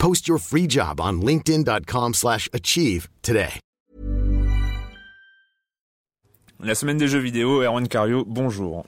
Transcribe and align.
Post 0.00 0.26
your 0.26 0.38
free 0.38 0.66
job 0.66 1.00
on 1.00 1.20
linkedin.com/achieve 1.20 2.14
slash 2.14 2.48
achieve 2.52 3.08
today. 3.22 3.60
La 6.62 6.74
semaine 6.74 6.98
des 6.98 7.08
jeux 7.08 7.20
vidéo, 7.20 7.62
Erwan 7.62 7.88
Cario, 7.88 8.24
bonjour. 8.26 8.84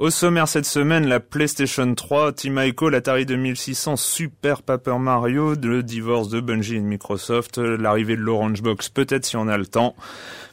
Au 0.00 0.08
sommaire 0.08 0.48
cette 0.48 0.64
semaine, 0.64 1.06
la 1.06 1.20
PlayStation 1.20 1.94
3, 1.94 2.32
Team 2.32 2.58
Ico, 2.58 2.88
l'Atari 2.88 3.26
2600, 3.26 3.96
Super 3.96 4.62
Paper 4.62 4.96
Mario, 4.98 5.52
le 5.62 5.82
divorce 5.82 6.30
de 6.30 6.40
Bungie 6.40 6.76
et 6.76 6.80
de 6.80 6.86
Microsoft, 6.86 7.58
l'arrivée 7.58 8.16
de 8.16 8.22
l'Orange 8.22 8.62
Box, 8.62 8.88
peut-être 8.88 9.26
si 9.26 9.36
on 9.36 9.46
a 9.46 9.58
le 9.58 9.66
temps. 9.66 9.94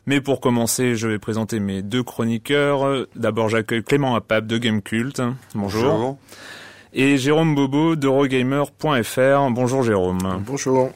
Mais 0.06 0.20
pour 0.20 0.42
commencer, 0.42 0.98
je 0.98 1.08
vais 1.08 1.18
présenter 1.18 1.62
mes 1.62 1.82
deux 1.82 2.04
chroniqueurs. 2.04 3.08
D'abord, 3.16 3.48
j'accueille 3.48 3.86
Clément 3.86 4.16
Apap 4.18 4.46
de 4.48 4.58
Gamecult. 4.58 5.22
Bonjour. 5.56 5.94
Bonjour. 5.94 6.18
Et 6.92 7.16
Jérôme 7.16 7.56
Bobo 7.56 7.96
d'Eurogamer.fr. 7.96 9.50
Bonjour 9.52 9.82
Jérôme. 9.82 10.44
Bonjour. 10.46 10.92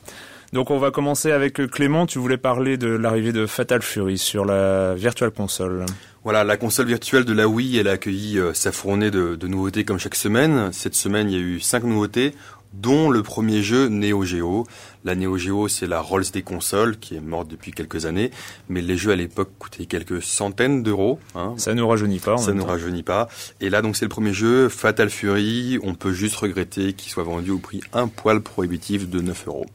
Donc 0.54 0.70
on 0.70 0.80
va 0.80 0.92
commencer 0.92 1.32
avec 1.32 1.54
Clément. 1.72 2.06
Tu 2.06 2.20
voulais 2.20 2.38
parler 2.38 2.76
de 2.78 2.88
l'arrivée 2.90 3.32
de 3.32 3.46
Fatal 3.46 3.82
Fury 3.82 4.18
sur 4.18 4.44
la 4.44 4.96
Virtual 4.96 5.32
Console. 5.32 5.86
Voilà, 6.24 6.44
la 6.44 6.58
console 6.58 6.88
virtuelle 6.88 7.26
de 7.26 7.34
la 7.34 7.48
Wii, 7.48 7.78
elle 7.78 7.88
a 7.88 7.92
accueilli 7.92 8.38
euh, 8.38 8.54
sa 8.54 8.72
fournée 8.72 9.10
de, 9.12 9.36
de 9.36 9.48
nouveautés 9.48 9.86
comme 9.86 9.98
chaque 9.98 10.14
semaine. 10.16 10.70
Cette 10.74 10.94
semaine, 10.94 11.30
il 11.30 11.34
y 11.34 11.38
a 11.38 11.42
eu 11.44 11.60
cinq 11.62 11.84
nouveautés, 11.84 12.36
dont 12.74 13.10
le 13.10 13.24
premier 13.24 13.64
jeu 13.64 13.88
Neo 13.88 14.24
Geo. 14.24 14.68
La 15.04 15.16
Neo 15.16 15.38
Geo, 15.38 15.68
c'est 15.68 15.88
la 15.88 16.00
Rolls 16.00 16.26
des 16.32 16.44
consoles, 16.44 17.00
qui 17.00 17.16
est 17.16 17.22
morte 17.22 17.48
depuis 17.48 17.72
quelques 17.72 18.06
années, 18.06 18.30
mais 18.70 18.82
les 18.82 18.98
jeux 18.98 19.12
à 19.12 19.16
l'époque 19.16 19.50
coûtaient 19.58 19.86
quelques 19.88 20.22
centaines 20.22 20.84
d'euros. 20.84 21.18
Hein. 21.34 21.56
Ça 21.58 21.74
ne 21.74 21.82
rajeunit 21.82 22.20
pas. 22.20 22.34
en 22.34 22.38
Ça 22.38 22.48
même 22.50 22.58
ne 22.58 22.62
temps. 22.62 22.68
rajeunit 22.68 23.04
pas. 23.04 23.30
Et 23.62 23.70
là, 23.72 23.82
donc, 23.82 23.96
c'est 23.96 24.06
le 24.06 24.10
premier 24.10 24.34
jeu, 24.34 24.70
Fatal 24.70 25.10
Fury. 25.10 25.80
On 25.82 25.96
peut 25.96 26.14
juste 26.14 26.36
regretter 26.36 26.94
qu'il 26.94 27.10
soit 27.12 27.24
vendu 27.24 27.50
au 27.50 27.58
prix 27.58 27.82
un 27.94 28.08
poil 28.08 28.42
prohibitif 28.42 29.10
de 29.10 29.22
9 29.22 29.48
euros. 29.48 29.66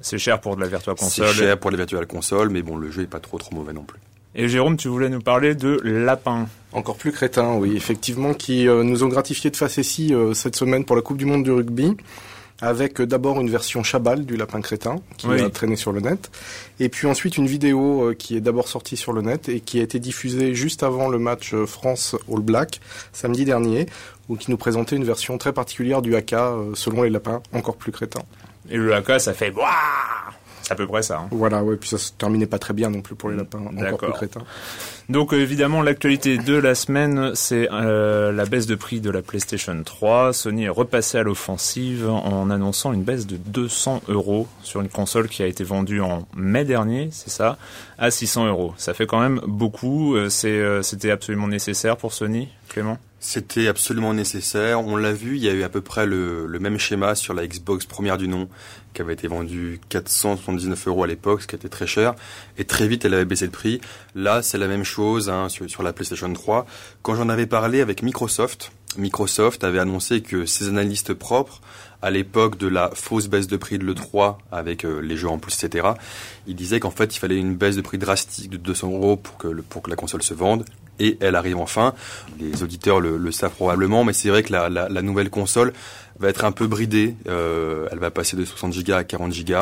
C'est 0.00 0.18
cher 0.18 0.40
pour 0.40 0.56
de 0.56 0.60
la 0.60 0.68
Virtual 0.68 0.94
C'est 0.98 1.04
Console. 1.22 1.34
cher 1.34 1.58
pour 1.58 1.70
les 1.70 1.76
virtual 1.76 2.06
consoles, 2.06 2.50
mais 2.50 2.62
bon, 2.62 2.76
le 2.76 2.90
jeu 2.90 3.02
est 3.02 3.06
pas 3.06 3.20
trop 3.20 3.38
trop 3.38 3.54
mauvais 3.54 3.72
non 3.72 3.82
plus. 3.82 3.98
Et 4.34 4.48
Jérôme, 4.48 4.76
tu 4.76 4.88
voulais 4.88 5.08
nous 5.08 5.20
parler 5.20 5.54
de 5.54 5.80
Lapin. 5.82 6.46
Encore 6.72 6.96
plus 6.96 7.10
crétin, 7.12 7.54
oui, 7.56 7.74
effectivement, 7.76 8.34
qui 8.34 8.68
euh, 8.68 8.84
nous 8.84 9.02
ont 9.02 9.08
gratifié 9.08 9.50
de 9.50 9.56
facéties 9.56 10.14
euh, 10.14 10.34
cette 10.34 10.54
semaine 10.54 10.84
pour 10.84 10.94
la 10.94 11.02
Coupe 11.02 11.16
du 11.16 11.24
Monde 11.24 11.42
du 11.42 11.50
rugby, 11.50 11.96
avec 12.60 13.00
euh, 13.00 13.06
d'abord 13.06 13.40
une 13.40 13.50
version 13.50 13.82
Chabal 13.82 14.24
du 14.26 14.36
lapin 14.36 14.60
crétin 14.60 14.96
qui 15.16 15.26
Oui. 15.26 15.40
a 15.40 15.50
traîné 15.50 15.74
sur 15.76 15.90
le 15.92 16.00
net, 16.00 16.30
et 16.78 16.88
puis 16.88 17.08
ensuite 17.08 17.36
une 17.38 17.46
vidéo 17.46 18.10
euh, 18.10 18.14
qui 18.14 18.36
est 18.36 18.40
d'abord 18.40 18.68
sortie 18.68 18.96
sur 18.96 19.12
le 19.12 19.22
net 19.22 19.48
et 19.48 19.60
qui 19.60 19.80
a 19.80 19.82
été 19.82 19.98
diffusée 19.98 20.54
juste 20.54 20.82
avant 20.84 21.08
le 21.08 21.18
match 21.18 21.54
euh, 21.54 21.66
France 21.66 22.14
All 22.32 22.40
Black 22.40 22.80
samedi 23.12 23.44
dernier, 23.44 23.86
où 24.28 24.36
qui 24.36 24.50
nous 24.50 24.58
présentait 24.58 24.94
une 24.96 25.04
version 25.04 25.38
très 25.38 25.52
particulière 25.52 26.02
du 26.02 26.14
haka 26.14 26.48
euh, 26.50 26.72
selon 26.74 27.02
les 27.02 27.10
lapins, 27.10 27.42
encore 27.52 27.76
plus 27.76 27.90
crétin. 27.92 28.20
Et 28.70 28.76
le 28.76 28.94
AK, 28.94 29.20
ça 29.20 29.34
fait 29.34 29.50
Wouah 29.50 30.17
C'est 30.68 30.74
à 30.74 30.76
peu 30.76 30.86
près 30.86 31.02
ça. 31.02 31.20
hein. 31.20 31.28
Voilà, 31.30 31.64
ouais, 31.64 31.76
puis 31.76 31.88
ça 31.88 31.96
se 31.96 32.12
terminait 32.12 32.46
pas 32.46 32.58
très 32.58 32.74
bien 32.74 32.90
non 32.90 33.00
plus 33.00 33.14
pour 33.14 33.30
les 33.30 33.36
lapins, 33.36 33.58
encore 33.58 33.72
D'accord. 33.72 33.98
plus 34.00 34.12
crétins. 34.12 34.42
Donc 35.08 35.32
euh, 35.32 35.40
évidemment, 35.40 35.80
l'actualité 35.80 36.36
de 36.36 36.54
la 36.54 36.74
semaine, 36.74 37.30
c'est 37.34 37.68
euh, 37.72 38.30
la 38.32 38.44
baisse 38.44 38.66
de 38.66 38.74
prix 38.74 39.00
de 39.00 39.08
la 39.10 39.22
PlayStation 39.22 39.74
3. 39.82 40.34
Sony 40.34 40.64
est 40.64 40.68
repassé 40.68 41.16
à 41.16 41.22
l'offensive 41.22 42.06
en 42.06 42.50
annonçant 42.50 42.92
une 42.92 43.02
baisse 43.02 43.26
de 43.26 43.38
200 43.38 44.02
euros 44.08 44.46
sur 44.62 44.82
une 44.82 44.90
console 44.90 45.28
qui 45.28 45.42
a 45.42 45.46
été 45.46 45.64
vendue 45.64 46.02
en 46.02 46.28
mai 46.36 46.66
dernier, 46.66 47.08
c'est 47.10 47.30
ça, 47.30 47.56
à 47.96 48.10
600 48.10 48.46
euros. 48.48 48.74
Ça 48.76 48.92
fait 48.92 49.06
quand 49.06 49.20
même 49.20 49.40
beaucoup. 49.46 50.14
Euh, 50.16 50.28
c'est, 50.28 50.48
euh, 50.48 50.82
c'était 50.82 51.10
absolument 51.10 51.48
nécessaire 51.48 51.96
pour 51.96 52.12
Sony, 52.12 52.48
Clément? 52.68 52.98
C'était 53.20 53.66
absolument 53.66 54.14
nécessaire. 54.14 54.80
On 54.80 54.94
l'a 54.94 55.12
vu, 55.12 55.36
il 55.36 55.42
y 55.42 55.48
a 55.48 55.52
eu 55.52 55.64
à 55.64 55.68
peu 55.68 55.80
près 55.80 56.06
le, 56.06 56.46
le 56.46 56.58
même 56.60 56.78
schéma 56.78 57.16
sur 57.16 57.34
la 57.34 57.48
Xbox 57.48 57.84
première 57.84 58.16
du 58.16 58.28
nom, 58.28 58.48
qui 58.94 59.02
avait 59.02 59.12
été 59.12 59.28
vendue 59.28 59.80
479 59.88 60.88
euros 60.88 61.04
à 61.04 61.06
l'époque, 61.06 61.42
ce 61.42 61.46
qui 61.46 61.54
était 61.54 61.68
très 61.68 61.86
cher. 61.86 62.14
Et 62.56 62.64
très 62.64 62.88
vite, 62.88 63.04
elle 63.04 63.14
avait 63.14 63.24
baissé 63.24 63.46
de 63.46 63.52
prix. 63.52 63.80
Là, 64.14 64.42
c'est 64.42 64.58
la 64.58 64.68
même 64.68 64.84
chose 64.84 65.28
hein, 65.28 65.48
sur, 65.48 65.82
la 65.82 65.92
PlayStation 65.92 66.32
3. 66.32 66.66
Quand 67.02 67.14
j'en 67.14 67.28
avais 67.28 67.46
parlé 67.46 67.80
avec 67.80 68.02
Microsoft, 68.02 68.72
Microsoft 68.96 69.64
avait 69.64 69.78
annoncé 69.78 70.22
que 70.22 70.46
ses 70.46 70.68
analystes 70.68 71.14
propres, 71.14 71.60
à 72.00 72.10
l'époque 72.10 72.58
de 72.58 72.68
la 72.68 72.90
fausse 72.94 73.28
baisse 73.28 73.48
de 73.48 73.56
prix 73.56 73.78
de 73.78 73.84
l'E3, 73.84 74.36
avec 74.52 74.84
euh, 74.84 75.00
les 75.00 75.16
jeux 75.16 75.28
en 75.28 75.38
plus, 75.38 75.52
etc., 75.62 75.88
ils 76.46 76.54
disaient 76.54 76.80
qu'en 76.80 76.90
fait, 76.90 77.14
il 77.14 77.18
fallait 77.18 77.36
une 77.36 77.56
baisse 77.56 77.76
de 77.76 77.82
prix 77.82 77.98
drastique 77.98 78.50
de 78.50 78.56
200 78.56 78.92
euros 78.92 79.16
pour 79.16 79.36
que, 79.36 79.48
pour 79.48 79.82
que 79.82 79.90
la 79.90 79.96
console 79.96 80.22
se 80.22 80.34
vende. 80.34 80.64
Et 80.98 81.16
elle 81.20 81.36
arrive 81.36 81.58
enfin. 81.58 81.94
Les 82.40 82.62
auditeurs 82.62 83.00
le, 83.00 83.16
le 83.16 83.32
savent 83.32 83.52
probablement, 83.54 84.04
mais 84.04 84.12
c'est 84.12 84.28
vrai 84.30 84.42
que 84.42 84.52
la, 84.52 84.68
la, 84.68 84.88
la 84.88 85.02
nouvelle 85.02 85.30
console 85.30 85.72
va 86.20 86.28
être 86.28 86.44
un 86.44 86.50
peu 86.50 86.66
bridée. 86.66 87.14
Euh, 87.28 87.86
elle 87.92 87.98
va 88.00 88.10
passer 88.10 88.36
de 88.36 88.44
60 88.44 88.76
Go 88.84 88.92
à 88.94 89.04
40 89.04 89.32
Go. 89.44 89.54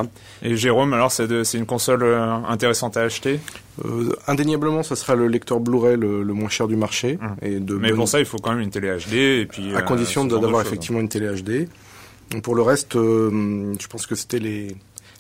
Et 0.43 0.57
Jérôme, 0.57 0.95
alors 0.95 1.13
c'est, 1.13 1.27
une 1.55 1.67
console 1.67 2.03
euh, 2.03 2.25
intéressante 2.49 2.97
à 2.97 3.03
acheter, 3.03 3.41
Euh, 3.85 4.09
indéniablement, 4.27 4.83
ça 4.83 4.97
sera 4.97 5.15
le 5.15 5.29
lecteur 5.29 5.61
Blu-ray 5.61 5.99
le, 5.99 6.23
le 6.23 6.33
moins 6.33 6.49
cher 6.49 6.67
du 6.67 6.77
marché. 6.77 7.19
Hum. 7.21 7.37
Et 7.43 7.61
de 7.61 7.75
mais 7.75 7.89
bonne- 7.89 7.99
pour 7.99 8.09
ça, 8.09 8.21
il 8.21 8.25
faut 8.25 8.39
quand 8.39 8.53
même 8.53 8.61
une 8.63 8.71
télé 8.71 8.89
HD 8.97 9.13
et 9.43 9.47
puis 9.47 9.75
à 9.75 9.79
euh, 9.81 9.83
condition 9.83 10.25
d'avoir 10.25 10.63
effectivement 10.63 11.01
une 11.01 11.11
télé 11.11 11.27
HD. 11.43 11.69
Donc, 12.31 12.43
Pour 12.43 12.55
le 12.55 12.63
reste, 12.63 12.97
euh, 12.97 13.75
je 13.79 13.87
pense 13.89 14.07
que 14.07 14.15
c'était 14.15 14.39
les 14.39 14.75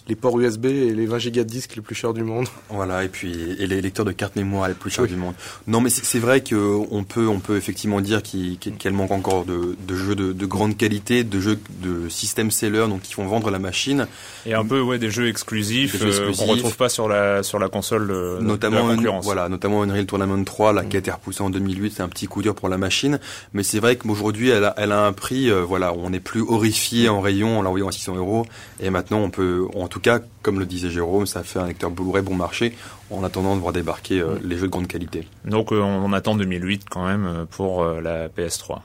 les 0.09 0.15
ports 0.15 0.39
USB 0.39 0.67
et 0.67 0.95
les 0.95 1.07
20 1.07 1.19
gigas 1.19 1.45
de 1.45 1.49
disques 1.49 1.77
les 1.77 1.83
plus 1.83 1.95
chers 1.95 2.15
du 2.15 2.23
monde. 2.23 2.47
Voilà, 2.71 3.05
et 3.05 3.09
puis 3.09 3.57
et 3.59 3.67
les 3.67 3.81
lecteurs 3.81 4.05
de 4.05 4.13
cartes 4.13 4.37
mémoire 4.37 4.69
les 4.69 4.75
plus 4.75 4.91
chers 4.91 5.07
du 5.07 5.17
monde. 5.17 5.35
Non, 5.67 5.81
mais 5.81 5.91
c'est 5.91 6.19
vrai 6.19 6.43
qu'on 6.43 7.05
peut, 7.05 7.27
on 7.27 7.41
peut 7.41 7.57
effectivement 7.57 8.01
dire 8.01 8.23
qu'elle 8.23 8.93
manque 8.93 9.11
encore 9.11 9.45
de, 9.45 9.77
de 9.87 9.97
jeux 9.97 10.15
de, 10.15 10.33
de, 10.33 10.47
grande 10.47 10.77
qualité, 10.77 11.25
de 11.25 11.41
jeux 11.41 11.59
de 11.81 12.09
système 12.09 12.51
seller, 12.51 12.87
donc 12.89 13.03
qui 13.03 13.15
font 13.15 13.27
vendre 13.27 13.51
la 13.51 13.59
machine. 13.59 14.07
Et 14.45 14.55
un 14.55 14.65
peu 14.65 14.81
ouais 14.81 14.99
des 14.99 15.11
jeux 15.11 15.29
exclusifs, 15.29 15.97
euh, 16.01 16.33
qu'on 16.33 16.47
retrouve 16.47 16.77
pas 16.77 16.89
sur 16.89 17.09
la 17.09 17.43
sur 17.43 17.59
la 17.59 17.69
console 17.69 18.11
euh, 18.11 18.41
notamment 18.41 18.85
de 18.85 18.91
la 18.91 18.97
concurrence. 18.97 19.25
voilà, 19.25 19.49
notamment 19.49 19.83
Unreal 19.83 20.07
Tournament 20.07 20.45
3, 20.45 20.73
là, 20.73 20.85
qui 20.85 20.97
a 20.97 20.99
été 20.99 21.11
repoussé 21.11 21.43
en 21.43 21.51
2008, 21.51 21.95
c'est 21.97 22.03
un 22.03 22.09
petit 22.09 22.27
coup 22.27 22.43
dur 22.43 22.55
pour 22.55 22.69
la 22.69 22.79
machine. 22.79 23.19
Mais 23.53 23.63
c'est 23.63 23.81
vrai 23.81 23.97
qu'aujourd'hui, 23.97 24.51
elle 24.51 24.65
a, 24.65 24.75
elle 24.77 24.93
a 24.93 25.05
un 25.05 25.13
prix, 25.13 25.51
euh, 25.51 25.63
voilà, 25.63 25.93
on 25.93 26.11
n'est 26.11 26.21
plus 26.21 26.43
horrifié 26.43 27.09
en 27.09 27.21
rayon 27.21 27.59
en 27.59 27.63
l'envoyant 27.63 27.89
à 27.89 27.93
600 27.93 28.17
euros. 28.17 28.47
Et 28.81 28.91
maintenant, 28.91 29.21
on 29.21 29.31
peut, 29.31 29.67
en 29.75 29.89
tout 29.89 29.96
cas, 30.01 30.21
comme 30.43 30.59
le 30.59 30.67
disait 30.67 30.91
Jérôme, 30.91 31.27
ça 31.27 31.43
fait 31.43 31.59
un 31.59 31.67
lecteur 31.67 31.91
Blu-ray 31.91 32.23
bon 32.23 32.35
marché 32.35 32.75
en 33.11 33.23
attendant 33.25 33.55
de 33.57 33.61
voir 33.61 33.73
débarquer 33.73 34.21
euh, 34.21 34.39
les 34.43 34.57
jeux 34.57 34.67
de 34.67 34.73
grande 34.73 34.89
qualité. 34.89 35.27
Donc 35.45 35.73
euh, 35.73 35.81
on 35.81 36.13
attend 36.13 36.35
2008 36.35 36.85
quand 36.91 37.07
même 37.07 37.27
euh, 37.27 37.45
pour 37.45 37.85
la 37.85 38.29
PS3. 38.29 38.81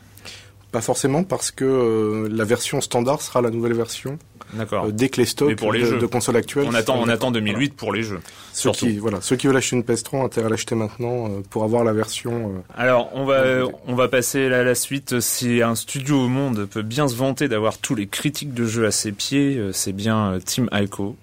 Pas 0.72 0.82
forcément 0.82 1.24
parce 1.24 1.52
que 1.52 2.28
la 2.32 2.46
version 2.46 2.82
standard 2.82 3.22
sera 3.22 3.42
la 3.42 3.50
nouvelle 3.50 3.74
version. 3.74 4.18
D'accord. 4.54 4.92
dès 4.92 5.08
que 5.08 5.18
les 5.18 5.26
stocks 5.26 5.56
pour 5.56 5.72
les 5.72 5.90
de, 5.90 5.98
de 5.98 6.06
consoles 6.06 6.36
actuelles. 6.36 6.68
On 6.68 6.74
attend, 6.74 6.98
on 7.00 7.08
attend 7.08 7.32
2008 7.32 7.74
pour 7.74 7.94
les 7.94 8.04
jeux. 8.04 8.20
Ceux 8.52 8.72
qui, 8.72 8.98
voilà, 8.98 9.22
ceux 9.22 9.38
qui 9.38 9.48
veulent 9.48 9.56
acheter 9.56 9.78
une 9.78 9.84
PS3 9.84 10.18
ont 10.18 10.26
intérêt 10.26 10.48
à 10.48 10.50
l'acheter 10.50 10.76
maintenant 10.76 11.30
pour 11.50 11.64
avoir 11.64 11.86
la 11.86 11.94
version. 11.94 12.64
Alors, 12.76 13.12
on 13.14 13.24
va, 13.24 13.44
on 13.88 13.96
va 13.96 14.10
passer 14.10 14.46
à 14.46 14.64
la 14.64 14.76
suite. 14.76 15.22
Si 15.22 15.62
un 15.62 15.76
studio 15.76 16.26
au 16.26 16.28
monde 16.28 16.66
peut 16.66 16.82
bien 16.82 17.08
se 17.08 17.16
vanter 17.16 17.48
d'avoir 17.48 17.78
tous 17.78 17.96
les 17.96 18.08
critiques 18.08 18.54
de 18.54 18.66
jeux 18.66 18.86
à 18.86 18.92
ses 18.92 19.14
pieds, 19.14 19.70
c'est 19.72 19.94
bien 19.94 20.38
Team 20.46 20.70
Ico. 20.74 21.16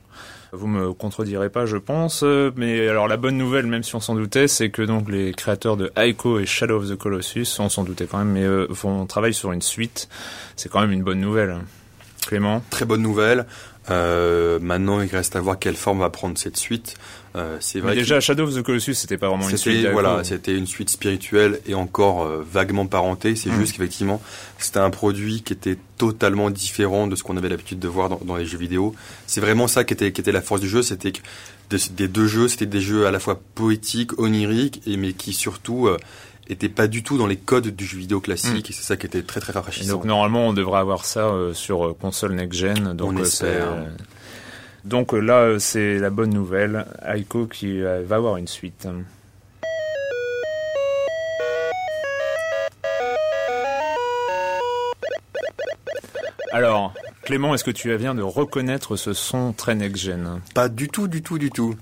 Vous 0.52 0.66
me 0.66 0.92
contredirez 0.92 1.50
pas, 1.50 1.66
je 1.66 1.76
pense. 1.76 2.22
Mais 2.56 2.88
alors 2.88 3.08
la 3.08 3.16
bonne 3.16 3.36
nouvelle, 3.36 3.66
même 3.66 3.82
si 3.82 3.94
on 3.94 4.00
s'en 4.00 4.14
doutait, 4.14 4.48
c'est 4.48 4.70
que 4.70 4.82
donc 4.82 5.10
les 5.10 5.32
créateurs 5.32 5.76
de 5.76 5.92
Ico 5.96 6.38
et 6.38 6.46
Shadow 6.46 6.78
of 6.78 6.88
the 6.88 6.96
Colossus, 6.96 7.58
on 7.58 7.68
s'en 7.68 7.84
doutait 7.84 8.06
quand 8.06 8.18
même, 8.18 8.32
mais 8.32 8.44
euh, 8.44 8.66
vont 8.70 9.06
travailler 9.06 9.34
sur 9.34 9.52
une 9.52 9.62
suite. 9.62 10.08
C'est 10.56 10.70
quand 10.70 10.80
même 10.80 10.92
une 10.92 11.02
bonne 11.02 11.20
nouvelle. 11.20 11.56
Clément? 12.26 12.62
Très 12.70 12.84
bonne 12.84 13.02
nouvelle. 13.02 13.46
Euh, 13.90 14.58
maintenant, 14.60 15.00
il 15.00 15.08
reste 15.08 15.36
à 15.36 15.40
voir 15.40 15.58
quelle 15.58 15.76
forme 15.76 16.00
va 16.00 16.10
prendre 16.10 16.36
cette 16.36 16.56
suite. 16.56 16.96
Euh, 17.36 17.56
c'est 17.60 17.80
vrai. 17.80 17.94
déjà, 17.94 18.20
Shadow 18.20 18.44
of 18.44 18.54
the 18.54 18.62
Colossus, 18.62 18.94
c'était 18.94 19.18
pas 19.18 19.28
vraiment 19.28 19.48
une 19.48 19.56
suite. 19.56 19.86
Voilà, 19.92 20.24
c'était 20.24 20.56
une 20.56 20.66
suite 20.66 20.90
spirituelle 20.90 21.60
et 21.66 21.74
encore 21.74 22.24
euh, 22.24 22.44
vaguement 22.50 22.86
parentée. 22.86 23.36
C'est 23.36 23.50
hmm. 23.50 23.60
juste 23.60 23.72
qu'effectivement, 23.72 24.20
c'était 24.58 24.78
un 24.78 24.90
produit 24.90 25.42
qui 25.42 25.52
était 25.52 25.76
totalement 25.98 26.50
différent 26.50 27.06
de 27.06 27.16
ce 27.16 27.22
qu'on 27.22 27.36
avait 27.36 27.48
l'habitude 27.48 27.78
de 27.78 27.88
voir 27.88 28.08
dans, 28.08 28.36
les 28.36 28.46
jeux 28.46 28.58
vidéo. 28.58 28.94
C'est 29.26 29.40
vraiment 29.40 29.68
ça 29.68 29.84
qui 29.84 29.94
était, 29.94 30.12
qui 30.12 30.20
était 30.20 30.32
la 30.32 30.42
force 30.42 30.60
du 30.60 30.68
jeu, 30.68 30.82
c'était 30.82 31.12
que 31.12 31.20
des 31.90 32.08
deux 32.08 32.26
jeux, 32.26 32.48
c'était 32.48 32.66
des 32.66 32.80
jeux 32.80 33.06
à 33.06 33.10
la 33.10 33.20
fois 33.20 33.40
poétiques, 33.54 34.18
oniriques, 34.18 34.80
et 34.86 34.96
mais 34.96 35.12
qui 35.12 35.32
surtout 35.32 35.86
euh, 35.86 35.98
était 36.48 36.68
pas 36.68 36.86
du 36.86 37.02
tout 37.02 37.18
dans 37.18 37.26
les 37.26 37.36
codes 37.36 37.68
du 37.68 37.84
jeu 37.84 37.98
vidéo 37.98 38.20
classique 38.20 38.68
mm. 38.68 38.72
et 38.72 38.74
c'est 38.74 38.82
ça 38.82 38.96
qui 38.96 39.06
était 39.06 39.22
très 39.22 39.40
très 39.40 39.52
rafraîchissant. 39.52 39.92
donc 39.92 40.04
normalement 40.04 40.48
on 40.48 40.52
devrait 40.52 40.80
avoir 40.80 41.04
ça 41.04 41.26
euh, 41.26 41.52
sur 41.52 41.94
console 42.00 42.32
next 42.32 42.58
gen. 42.58 42.94
Donc 42.94 43.12
on 43.12 43.18
euh, 43.18 43.24
espère. 43.24 43.86
Donc 44.84 45.12
là 45.12 45.58
c'est 45.58 45.98
la 45.98 46.10
bonne 46.10 46.30
nouvelle. 46.30 46.86
Aiko 47.06 47.46
qui 47.46 47.80
va 47.80 48.16
avoir 48.16 48.36
une 48.36 48.48
suite. 48.48 48.86
Alors, 56.52 56.94
Clément, 57.22 57.54
est-ce 57.54 57.64
que 57.64 57.70
tu 57.70 57.94
viens 57.96 58.14
de 58.14 58.22
reconnaître 58.22 58.96
ce 58.96 59.12
son 59.12 59.52
très 59.52 59.74
next-gen? 59.74 60.40
Pas 60.54 60.68
du 60.70 60.88
tout, 60.88 61.06
du 61.06 61.22
tout, 61.22 61.38
du 61.38 61.50
tout. 61.50 61.76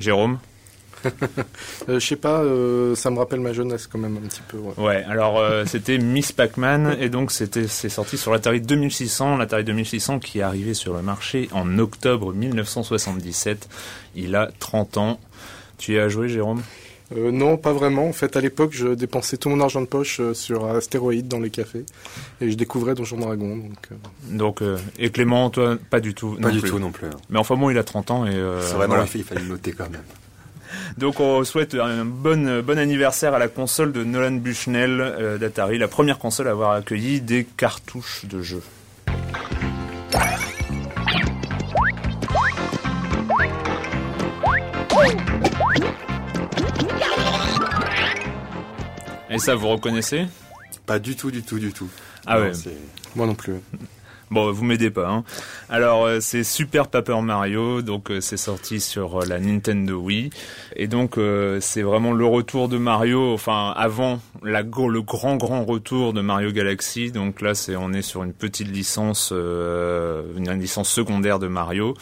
Jérôme? 0.00 0.34
euh, 0.34 0.47
je 1.88 1.98
sais 1.98 2.16
pas, 2.16 2.40
euh, 2.40 2.94
ça 2.94 3.10
me 3.10 3.18
rappelle 3.18 3.40
ma 3.40 3.52
jeunesse 3.52 3.86
quand 3.86 3.98
même 3.98 4.16
un 4.16 4.26
petit 4.26 4.42
peu. 4.48 4.58
Ouais, 4.80 5.04
alors 5.08 5.38
euh, 5.38 5.64
c'était 5.66 5.98
Miss 5.98 6.32
Pac-Man 6.32 6.96
et 7.00 7.08
donc 7.08 7.32
c'était 7.32 7.68
c'est 7.68 7.88
sorti 7.88 8.18
sur 8.18 8.32
l'Atari 8.32 8.60
2600, 8.60 9.36
l'Atari 9.36 9.64
2600 9.64 10.18
qui 10.18 10.40
est 10.40 10.42
arrivé 10.42 10.74
sur 10.74 10.94
le 10.94 11.02
marché 11.02 11.48
en 11.52 11.78
octobre 11.78 12.32
1977. 12.32 13.68
Il 14.14 14.34
a 14.36 14.50
30 14.58 14.96
ans. 14.96 15.20
Tu 15.78 15.94
y 15.94 15.98
as 15.98 16.08
joué, 16.08 16.28
Jérôme? 16.28 16.62
Non, 17.14 17.56
pas 17.56 17.72
vraiment. 17.72 18.06
En 18.06 18.12
fait, 18.12 18.36
à 18.36 18.40
l'époque, 18.40 18.72
je 18.74 18.88
dépensais 18.88 19.38
tout 19.38 19.48
mon 19.48 19.60
argent 19.60 19.80
de 19.80 19.86
poche 19.86 20.20
sur 20.34 20.66
Astéroïde 20.66 21.26
dans 21.26 21.40
les 21.40 21.48
cafés 21.48 21.86
et 22.42 22.50
je 22.50 22.56
découvrais 22.56 22.94
Donjon 22.94 23.16
Dragon. 23.16 23.56
Donc, 23.56 24.60
donc 24.60 24.62
et 24.98 25.08
Clément, 25.10 25.48
toi, 25.48 25.78
pas 25.88 26.00
du 26.00 26.12
tout. 26.12 26.34
Pas 26.34 26.50
du 26.50 26.60
tout 26.60 26.78
non 26.78 26.90
plus. 26.90 27.06
Hein. 27.06 27.16
Mais 27.30 27.38
enfin 27.38 27.56
bon, 27.56 27.70
il 27.70 27.78
a 27.78 27.84
30 27.84 28.10
ans 28.10 28.26
et. 28.26 28.32
C'est 28.32 28.74
vrai, 28.74 28.88
voilà. 28.88 29.06
il 29.14 29.24
fallait 29.24 29.44
noter 29.44 29.72
quand 29.72 29.88
même. 29.88 30.02
Donc 30.96 31.20
on 31.20 31.44
souhaite 31.44 31.74
un 31.74 32.04
bon, 32.04 32.62
bon 32.62 32.78
anniversaire 32.78 33.34
à 33.34 33.38
la 33.38 33.48
console 33.48 33.92
de 33.92 34.04
Nolan 34.04 34.32
Bushnell 34.32 35.00
euh, 35.00 35.38
d'Atari, 35.38 35.78
la 35.78 35.88
première 35.88 36.18
console 36.18 36.48
à 36.48 36.52
avoir 36.52 36.72
accueilli 36.72 37.20
des 37.20 37.44
cartouches 37.44 38.24
de 38.24 38.40
jeux. 38.42 38.62
Et 49.30 49.38
ça, 49.38 49.54
vous 49.54 49.68
reconnaissez? 49.68 50.26
Pas 50.86 50.98
du 50.98 51.14
tout, 51.14 51.30
du 51.30 51.42
tout, 51.42 51.58
du 51.58 51.72
tout. 51.72 51.88
Ah 52.26 52.40
ouais. 52.40 52.52
Moi 53.14 53.26
non 53.26 53.34
plus. 53.34 53.54
Bon, 54.30 54.52
vous 54.52 54.64
m'aidez 54.64 54.90
pas. 54.90 55.08
Hein. 55.08 55.24
Alors, 55.70 56.04
euh, 56.04 56.18
c'est 56.20 56.44
Super 56.44 56.88
Paper 56.88 57.20
Mario, 57.22 57.80
donc 57.80 58.10
euh, 58.10 58.20
c'est 58.20 58.36
sorti 58.36 58.78
sur 58.78 59.22
euh, 59.22 59.26
la 59.26 59.38
Nintendo 59.38 59.96
Wii, 59.96 60.30
et 60.76 60.86
donc 60.86 61.18
c'est 61.60 61.82
vraiment 61.82 62.12
le 62.12 62.24
retour 62.26 62.68
de 62.68 62.78
Mario, 62.78 63.32
enfin 63.32 63.72
avant 63.76 64.20
la 64.42 64.62
le 64.62 65.02
grand 65.02 65.36
grand 65.36 65.64
retour 65.64 66.12
de 66.12 66.20
Mario 66.20 66.52
Galaxy. 66.52 67.10
Donc 67.10 67.40
là, 67.40 67.54
c'est 67.54 67.76
on 67.76 67.92
est 67.92 68.02
sur 68.02 68.22
une 68.22 68.32
petite 68.32 68.68
licence, 68.68 69.32
une 69.32 70.52
licence 70.52 70.90
secondaire 70.90 71.38
de 71.38 71.48
Mario 71.48 71.94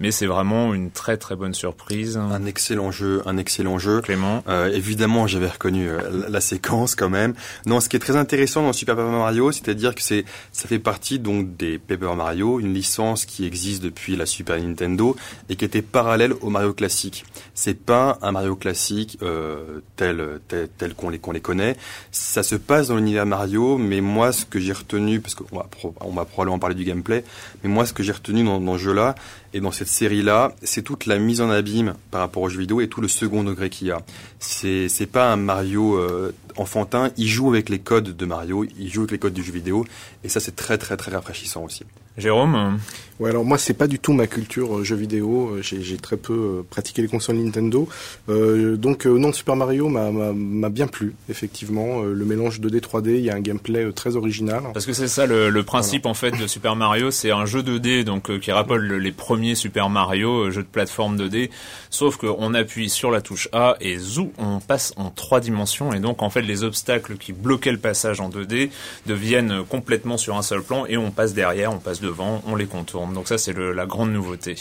mais 0.00 0.10
c'est 0.10 0.26
vraiment 0.26 0.74
une 0.74 0.90
très 0.90 1.16
très 1.16 1.36
bonne 1.36 1.54
surprise. 1.54 2.16
Un 2.16 2.46
excellent 2.46 2.90
jeu, 2.90 3.22
un 3.26 3.36
excellent 3.36 3.78
jeu. 3.78 4.00
Clément. 4.00 4.42
Euh, 4.48 4.70
évidemment, 4.72 5.26
j'avais 5.26 5.48
reconnu 5.48 5.88
euh, 5.88 6.26
la, 6.28 6.40
séquence 6.40 6.94
quand 6.94 7.08
même. 7.08 7.34
Non, 7.66 7.80
ce 7.80 7.88
qui 7.88 7.96
est 7.96 8.00
très 8.00 8.16
intéressant 8.16 8.62
dans 8.62 8.72
Super 8.72 8.96
Paper 8.96 9.10
Mario, 9.10 9.52
c'est-à-dire 9.52 9.94
que 9.94 10.02
c'est 10.02 10.24
ça 10.52 10.68
fait 10.68 10.78
partie 10.78 11.18
donc 11.18 11.56
des 11.56 11.73
Paper 11.78 12.14
Mario, 12.16 12.60
une 12.60 12.74
licence 12.74 13.24
qui 13.24 13.44
existe 13.44 13.82
depuis 13.82 14.16
la 14.16 14.26
Super 14.26 14.60
Nintendo 14.60 15.16
et 15.48 15.56
qui 15.56 15.64
était 15.64 15.82
parallèle 15.82 16.34
au 16.40 16.50
Mario 16.50 16.72
classique. 16.72 17.24
C'est 17.54 17.78
pas 17.78 18.18
un 18.22 18.32
Mario 18.32 18.56
classique 18.56 19.18
euh, 19.22 19.80
tel 19.96 20.40
tel, 20.48 20.68
tel 20.76 20.94
qu'on 20.94 21.10
les 21.10 21.18
qu'on 21.18 21.32
les 21.32 21.40
connaît. 21.40 21.76
Ça 22.10 22.42
se 22.42 22.56
passe 22.56 22.88
dans 22.88 22.96
l'univers 22.96 23.26
Mario, 23.26 23.78
mais 23.78 24.00
moi 24.00 24.32
ce 24.32 24.44
que 24.44 24.60
j'ai 24.60 24.72
retenu, 24.72 25.20
parce 25.20 25.34
qu'on 25.34 25.56
va 25.56 26.24
probablement 26.24 26.58
parler 26.58 26.74
du 26.74 26.84
gameplay, 26.84 27.24
mais 27.62 27.70
moi 27.70 27.86
ce 27.86 27.92
que 27.92 28.02
j'ai 28.02 28.12
retenu 28.12 28.44
dans, 28.44 28.60
dans 28.60 28.78
ce 28.78 28.82
jeu-là, 28.82 29.14
et 29.54 29.60
dans 29.60 29.70
cette 29.70 29.88
série-là, 29.88 30.52
c'est 30.62 30.82
toute 30.82 31.06
la 31.06 31.16
mise 31.16 31.40
en 31.40 31.48
abîme 31.48 31.94
par 32.10 32.20
rapport 32.20 32.42
aux 32.42 32.48
jeux 32.48 32.58
vidéo 32.58 32.80
et 32.80 32.88
tout 32.88 33.00
le 33.00 33.06
second 33.06 33.44
degré 33.44 33.70
qu'il 33.70 33.86
y 33.86 33.90
a. 33.92 34.02
C'est 34.40 34.88
c'est 34.88 35.06
pas 35.06 35.32
un 35.32 35.36
Mario 35.36 35.96
euh, 35.96 36.34
enfantin, 36.56 37.10
il 37.16 37.28
joue 37.28 37.50
avec 37.50 37.68
les 37.68 37.78
codes 37.78 38.16
de 38.16 38.26
Mario, 38.26 38.64
il 38.64 38.92
joue 38.92 39.02
avec 39.02 39.12
les 39.12 39.18
codes 39.18 39.32
du 39.32 39.44
jeu 39.44 39.52
vidéo 39.52 39.86
et 40.24 40.28
ça 40.28 40.40
c'est 40.40 40.56
très 40.56 40.76
très 40.76 40.96
très 40.96 41.12
rafraîchissant 41.12 41.63
aussi. 41.64 41.84
Jérôme 42.16 42.78
Ouais, 43.20 43.30
alors 43.30 43.44
moi 43.44 43.58
c'est 43.58 43.74
pas 43.74 43.86
du 43.86 44.00
tout 44.00 44.12
ma 44.12 44.26
culture 44.26 44.78
euh, 44.78 44.84
jeu 44.84 44.96
vidéo. 44.96 45.50
Euh, 45.54 45.62
j'ai 45.62 45.96
très 45.98 46.16
peu 46.16 46.32
euh, 46.32 46.62
pratiqué 46.68 47.00
les 47.00 47.06
consoles 47.06 47.36
Nintendo. 47.36 47.88
Euh, 48.28 48.76
donc 48.76 49.06
euh, 49.06 49.16
non, 49.18 49.32
Super 49.32 49.54
Mario 49.54 49.88
m'a 49.88 50.68
bien 50.68 50.88
plu 50.88 51.14
effectivement. 51.28 52.02
le 52.02 52.24
mélange 52.24 52.60
2D 52.60 52.80
3D, 52.80 53.10
il 53.10 53.20
y 53.20 53.30
a 53.30 53.34
un 53.34 53.40
gameplay 53.40 53.92
très 53.92 54.16
original. 54.16 54.64
Parce 54.72 54.84
que 54.84 54.92
c'est 54.92 55.06
ça 55.06 55.26
le, 55.26 55.48
le 55.48 55.62
principe 55.62 56.06
en 56.06 56.14
fait 56.14 56.32
de 56.32 56.46
Super 56.48 56.74
Mario, 56.74 57.12
c'est 57.12 57.30
un 57.30 57.46
jeu 57.46 57.62
2D 57.62 58.02
donc 58.02 58.36
qui 58.40 58.50
rappelle 58.50 58.82
les 58.84 59.12
premiers 59.12 59.54
Super 59.54 59.88
Mario, 59.88 60.50
jeu 60.50 60.62
de 60.62 60.68
plateforme 60.68 61.16
2D. 61.16 61.50
Sauf 61.90 62.16
qu'on 62.16 62.52
appuie 62.54 62.88
sur 62.88 63.12
la 63.12 63.20
touche 63.20 63.48
A 63.52 63.76
et 63.80 63.96
zou, 63.98 64.32
on 64.38 64.58
passe 64.58 64.92
en 64.96 65.10
trois 65.10 65.38
dimensions 65.38 65.92
et 65.92 66.00
donc 66.00 66.22
en 66.22 66.30
fait 66.30 66.42
les 66.42 66.64
obstacles 66.64 67.16
qui 67.16 67.32
bloquaient 67.32 67.72
le 67.72 67.78
passage 67.78 68.20
en 68.20 68.28
2D 68.28 68.70
deviennent 69.06 69.62
complètement 69.68 70.16
sur 70.16 70.36
un 70.36 70.42
seul 70.42 70.62
plan 70.62 70.84
et 70.86 70.96
on 70.96 71.12
passe 71.12 71.32
derrière, 71.32 71.72
on 71.72 71.78
passe 71.78 72.00
devant, 72.04 72.42
on 72.46 72.54
les 72.54 72.66
contourne. 72.66 73.12
Donc 73.14 73.28
ça 73.28 73.38
c'est 73.38 73.56
la 73.56 73.86
grande 73.86 74.12
nouveauté. 74.12 74.56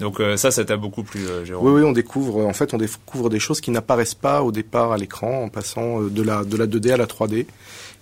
Donc 0.00 0.18
euh, 0.18 0.36
ça, 0.38 0.50
ça 0.50 0.64
t'a 0.64 0.78
beaucoup 0.78 1.02
plu, 1.02 1.26
euh, 1.26 1.44
Jérôme. 1.44 1.66
Oui, 1.66 1.80
oui, 1.80 1.86
on 1.86 1.92
découvre. 1.92 2.44
En 2.46 2.54
fait, 2.54 2.72
on 2.72 2.78
découvre 2.78 3.28
des 3.28 3.38
choses 3.38 3.60
qui 3.60 3.70
n'apparaissent 3.70 4.14
pas 4.14 4.42
au 4.42 4.50
départ 4.50 4.92
à 4.92 4.96
l'écran, 4.96 5.44
en 5.44 5.48
passant 5.50 6.02
euh, 6.02 6.08
de 6.08 6.22
la 6.22 6.42
de 6.42 6.56
la 6.56 6.66
2D 6.66 6.92
à 6.92 6.96
la 6.96 7.06
3D. 7.06 7.46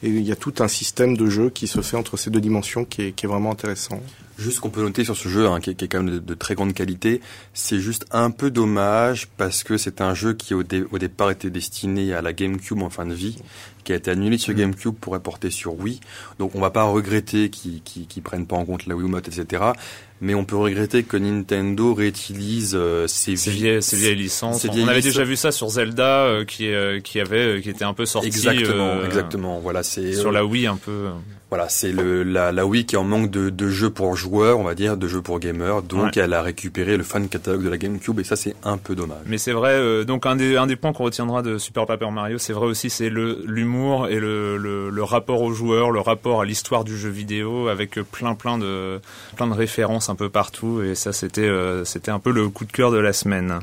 Et 0.04 0.08
il 0.08 0.22
y 0.22 0.30
a 0.30 0.36
tout 0.36 0.54
un 0.60 0.68
système 0.68 1.16
de 1.16 1.28
jeu 1.28 1.50
qui 1.50 1.66
se 1.66 1.80
fait 1.80 1.96
entre 1.96 2.16
ces 2.16 2.30
deux 2.30 2.40
dimensions 2.40 2.84
qui 2.84 3.02
est 3.02 3.26
vraiment 3.26 3.50
intéressant. 3.50 4.00
Juste 4.38 4.60
qu'on 4.60 4.70
peut 4.70 4.82
noter 4.82 5.02
sur 5.02 5.16
ce 5.16 5.28
jeu, 5.28 5.48
hein, 5.48 5.60
qui, 5.60 5.70
est, 5.70 5.74
qui, 5.74 5.84
est, 5.84 5.88
quand 5.88 6.02
même 6.02 6.14
de, 6.14 6.18
de 6.20 6.34
très 6.34 6.54
grande 6.54 6.72
qualité, 6.72 7.20
c'est 7.54 7.80
juste 7.80 8.06
un 8.12 8.30
peu 8.30 8.50
dommage 8.52 9.26
parce 9.36 9.64
que 9.64 9.76
c'est 9.76 10.00
un 10.00 10.14
jeu 10.14 10.32
qui 10.32 10.54
au, 10.54 10.62
dé, 10.62 10.84
au, 10.92 10.98
départ 10.98 11.32
était 11.32 11.50
destiné 11.50 12.14
à 12.14 12.22
la 12.22 12.32
GameCube 12.32 12.80
en 12.82 12.90
fin 12.90 13.04
de 13.04 13.14
vie, 13.14 13.38
qui 13.82 13.92
a 13.92 13.96
été 13.96 14.12
annulé 14.12 14.38
sur 14.38 14.54
mmh. 14.54 14.58
GameCube 14.58 14.94
pour 14.94 15.16
être 15.16 15.22
porté 15.22 15.50
sur 15.50 15.78
Wii. 15.80 15.98
Donc 16.38 16.54
on 16.54 16.60
va 16.60 16.70
pas 16.70 16.84
regretter 16.84 17.50
qu'ils 17.50 17.82
qu 17.82 18.06
qu 18.06 18.20
prennent 18.20 18.46
pas 18.46 18.56
en 18.56 18.64
compte 18.64 18.86
la 18.86 18.94
Wiimote, 18.94 19.26
etc 19.26 19.72
mais 20.20 20.34
on 20.34 20.44
peut 20.44 20.56
regretter 20.56 21.04
que 21.04 21.16
Nintendo 21.16 21.94
réutilise 21.94 22.74
euh, 22.74 23.06
ses, 23.06 23.34
vieilles, 23.34 23.82
ces 23.82 23.96
vieilles 23.96 24.16
licences. 24.16 24.64
Vieilles 24.64 24.84
on 24.84 24.88
avait 24.88 25.00
déjà 25.00 25.24
vu 25.24 25.36
ça 25.36 25.52
sur 25.52 25.68
Zelda, 25.68 26.24
euh, 26.24 26.44
qui, 26.44 26.72
euh, 26.72 27.00
qui 27.00 27.20
avait, 27.20 27.60
qui 27.62 27.70
était 27.70 27.84
un 27.84 27.94
peu 27.94 28.06
sorti. 28.06 28.26
Exactement, 28.28 29.04
exactement. 29.04 29.60
Voilà, 29.60 29.82
c'est 29.82 30.12
sur 30.12 30.32
la 30.32 30.44
Wii 30.44 30.66
un 30.66 30.76
peu. 30.76 31.08
Voilà, 31.50 31.70
c'est 31.70 31.92
le 31.92 32.24
la, 32.24 32.52
la 32.52 32.66
Wii 32.66 32.84
qui 32.84 32.94
est 32.94 32.98
en 32.98 33.04
manque 33.04 33.30
de, 33.30 33.48
de 33.48 33.68
jeux 33.70 33.88
pour 33.88 34.14
joueurs, 34.16 34.58
on 34.58 34.64
va 34.64 34.74
dire, 34.74 34.98
de 34.98 35.08
jeux 35.08 35.22
pour 35.22 35.38
gamers. 35.40 35.80
Donc 35.80 36.16
ouais. 36.16 36.22
elle 36.22 36.34
a 36.34 36.42
récupéré 36.42 36.98
le 36.98 37.02
fan 37.02 37.26
catalogue 37.26 37.64
de 37.64 37.70
la 37.70 37.78
GameCube 37.78 38.20
et 38.20 38.24
ça 38.24 38.36
c'est 38.36 38.54
un 38.64 38.76
peu 38.76 38.94
dommage. 38.94 39.22
Mais 39.24 39.38
c'est 39.38 39.52
vrai, 39.52 40.04
donc 40.04 40.26
un 40.26 40.36
des 40.36 40.56
un 40.56 40.66
des 40.66 40.76
points 40.76 40.92
qu'on 40.92 41.04
retiendra 41.04 41.40
de 41.40 41.56
Super 41.56 41.86
Paper 41.86 42.10
Mario, 42.10 42.36
c'est 42.36 42.52
vrai 42.52 42.66
aussi, 42.66 42.90
c'est 42.90 43.08
le 43.08 43.42
l'humour 43.46 44.08
et 44.08 44.18
le, 44.20 44.58
le, 44.58 44.90
le 44.90 45.02
rapport 45.02 45.40
aux 45.40 45.52
joueurs, 45.52 45.90
le 45.90 46.00
rapport 46.00 46.42
à 46.42 46.44
l'histoire 46.44 46.84
du 46.84 46.98
jeu 46.98 47.08
vidéo 47.08 47.68
avec 47.68 47.98
plein 48.12 48.34
plein 48.34 48.58
de 48.58 49.00
plein 49.36 49.46
de 49.46 49.54
références 49.54 50.07
un 50.10 50.14
peu 50.14 50.28
partout 50.28 50.82
et 50.82 50.94
ça 50.94 51.12
c'était 51.12 51.42
euh, 51.42 51.84
c'était 51.84 52.10
un 52.10 52.18
peu 52.18 52.32
le 52.32 52.48
coup 52.48 52.64
de 52.64 52.72
cœur 52.72 52.90
de 52.90 52.98
la 52.98 53.12
semaine. 53.12 53.60